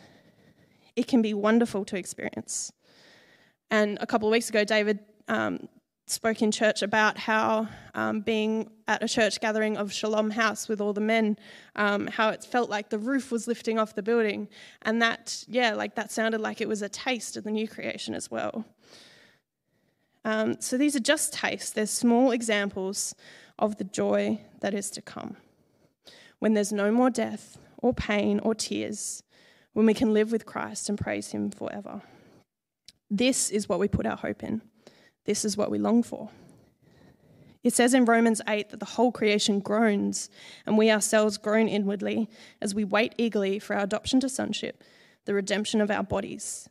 It 0.96 1.08
can 1.08 1.22
be 1.22 1.34
wonderful 1.34 1.86
to 1.86 1.96
experience. 1.96 2.74
And 3.70 3.98
a 4.02 4.06
couple 4.06 4.28
of 4.28 4.34
weeks 4.34 4.50
ago, 4.50 4.66
David 4.66 5.00
um, 5.30 5.70
spoke 6.12 6.42
in 6.42 6.52
church 6.52 6.82
about 6.82 7.18
how 7.18 7.68
um, 7.96 8.22
being 8.22 8.70
at 8.88 9.04
a 9.04 9.08
church 9.08 9.40
gathering 9.40 9.78
of 9.78 9.92
Shalom 9.92 10.32
House 10.32 10.68
with 10.68 10.82
all 10.82 10.94
the 10.94 11.02
men, 11.02 11.38
um, 11.76 12.08
how 12.08 12.30
it 12.30 12.44
felt 12.44 12.70
like 12.70 12.90
the 12.90 13.00
roof 13.00 13.32
was 13.32 13.48
lifting 13.48 13.80
off 13.80 13.96
the 13.96 14.04
building. 14.04 14.48
And 14.82 15.02
that, 15.02 15.44
yeah, 15.48 15.74
like 15.74 15.96
that 15.96 16.12
sounded 16.12 16.42
like 16.42 16.62
it 16.62 16.68
was 16.68 16.82
a 16.82 16.90
taste 16.90 17.38
of 17.38 17.44
the 17.44 17.52
new 17.52 17.68
creation 17.68 18.14
as 18.14 18.30
well. 18.30 18.66
Um, 20.24 20.60
so 20.60 20.78
these 20.78 20.96
are 20.96 21.00
just 21.00 21.34
tastes, 21.34 21.72
they're 21.72 21.88
small 21.88 22.32
examples 22.32 23.16
of 23.58 23.78
the 23.78 23.84
joy 23.84 24.40
that 24.60 24.74
is 24.74 24.92
to 24.92 25.02
come. 25.02 25.38
When 26.40 26.54
there's 26.54 26.74
no 26.74 26.92
more 26.92 27.10
death 27.10 27.58
or 27.78 27.94
pain 27.94 28.40
or 28.40 28.54
tears, 28.54 29.24
when 29.74 29.86
we 29.86 29.94
can 29.94 30.14
live 30.14 30.32
with 30.32 30.46
Christ 30.46 30.90
and 30.90 30.98
praise 30.98 31.32
Him 31.32 31.50
forever. 31.50 32.02
This 33.10 33.50
is 33.50 33.68
what 33.68 33.80
we 33.80 33.88
put 33.88 34.06
our 34.06 34.18
hope 34.18 34.44
in. 34.44 34.62
This 35.26 35.46
is 35.46 35.58
what 35.58 35.72
we 35.72 35.78
long 35.78 36.04
for. 36.04 36.30
It 37.64 37.74
says 37.74 37.94
in 37.94 38.06
Romans 38.06 38.42
8 38.48 38.70
that 38.70 38.80
the 38.80 38.86
whole 38.86 39.12
creation 39.12 39.60
groans, 39.60 40.30
and 40.66 40.78
we 40.78 40.90
ourselves 40.90 41.38
groan 41.38 41.68
inwardly 41.68 42.28
as 42.60 42.74
we 42.74 42.84
wait 42.84 43.14
eagerly 43.18 43.60
for 43.60 43.76
our 43.76 43.84
adoption 43.84 44.20
to 44.22 44.30
sonship, 44.30 44.84
the 45.26 45.34
redemption 45.36 45.80
of 45.80 45.92
our 45.92 46.04
bodies. 46.04 46.68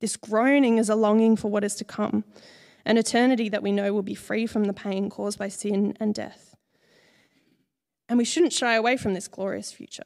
This 0.00 0.16
groaning 0.16 0.78
is 0.78 0.88
a 0.88 0.94
longing 0.94 1.34
for 1.34 1.50
what 1.50 1.64
is 1.64 1.74
to 1.76 1.84
come, 1.84 2.22
an 2.84 2.96
eternity 2.96 3.48
that 3.48 3.62
we 3.62 3.72
know 3.72 3.92
will 3.92 4.02
be 4.02 4.14
free 4.14 4.46
from 4.46 4.64
the 4.64 4.72
pain 4.72 5.10
caused 5.10 5.38
by 5.38 5.48
sin 5.48 5.96
and 5.98 6.14
death. 6.14 6.54
And 8.08 8.16
we 8.16 8.24
shouldn't 8.24 8.52
shy 8.52 8.74
away 8.74 8.96
from 8.96 9.14
this 9.14 9.26
glorious 9.26 9.72
future. 9.72 10.04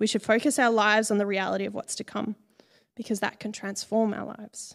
We 0.00 0.08
should 0.08 0.22
focus 0.22 0.58
our 0.58 0.70
lives 0.70 1.12
on 1.12 1.18
the 1.18 1.26
reality 1.26 1.64
of 1.64 1.72
what's 1.72 1.94
to 1.94 2.04
come, 2.04 2.34
because 2.96 3.20
that 3.20 3.38
can 3.38 3.52
transform 3.52 4.12
our 4.12 4.26
lives. 4.26 4.74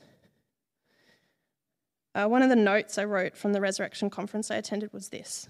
Uh, 2.16 2.26
one 2.26 2.42
of 2.42 2.50
the 2.50 2.56
notes 2.56 2.98
I 2.98 3.06
wrote 3.06 3.38
from 3.38 3.54
the 3.54 3.62
resurrection 3.62 4.10
conference 4.10 4.50
I 4.50 4.56
attended 4.56 4.92
was 4.92 5.10
this 5.10 5.48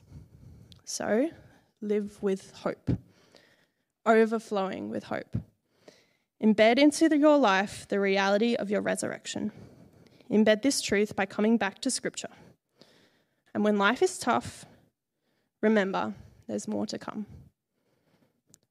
So, 0.84 1.30
live 1.82 2.22
with 2.22 2.52
hope, 2.52 2.92
overflowing 4.06 4.90
with 4.90 5.06
hope. 5.06 5.38
Embed 6.44 6.78
into 6.78 7.10
the, 7.10 7.18
your 7.18 7.38
life 7.38 7.88
the 7.88 8.00
reality 8.00 8.56
of 8.56 8.70
your 8.70 8.82
resurrection. 8.82 9.52
Embed 10.32 10.62
this 10.62 10.82
truth 10.82 11.16
by 11.16 11.26
coming 11.26 11.58
back 11.58 11.80
to 11.80 11.92
Scripture. 11.92 12.30
And 13.54 13.64
when 13.64 13.78
life 13.78 14.02
is 14.02 14.18
tough, 14.18 14.66
remember 15.62 16.14
there's 16.48 16.68
more 16.68 16.86
to 16.88 16.98
come. 16.98 17.26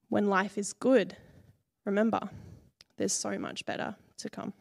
When 0.09 0.27
life 0.27 0.57
is 0.57 0.73
good, 0.73 1.15
remember 1.85 2.29
there's 2.97 3.13
so 3.13 3.37
much 3.37 3.65
better 3.65 3.95
to 4.17 4.29
come. 4.29 4.53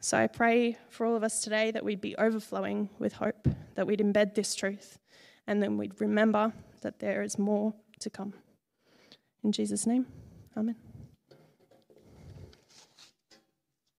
So 0.00 0.16
I 0.16 0.26
pray 0.26 0.78
for 0.90 1.06
all 1.06 1.16
of 1.16 1.24
us 1.24 1.40
today 1.40 1.70
that 1.72 1.84
we'd 1.84 2.00
be 2.00 2.16
overflowing 2.16 2.88
with 2.98 3.14
hope, 3.14 3.48
that 3.74 3.86
we'd 3.86 4.00
embed 4.00 4.34
this 4.34 4.54
truth, 4.54 4.98
and 5.46 5.62
then 5.62 5.76
we'd 5.76 6.00
remember 6.00 6.52
that 6.82 7.00
there 7.00 7.22
is 7.22 7.38
more 7.38 7.74
to 8.00 8.10
come. 8.10 8.34
In 9.42 9.52
Jesus' 9.52 9.86
name, 9.86 10.06
Amen. 10.56 10.76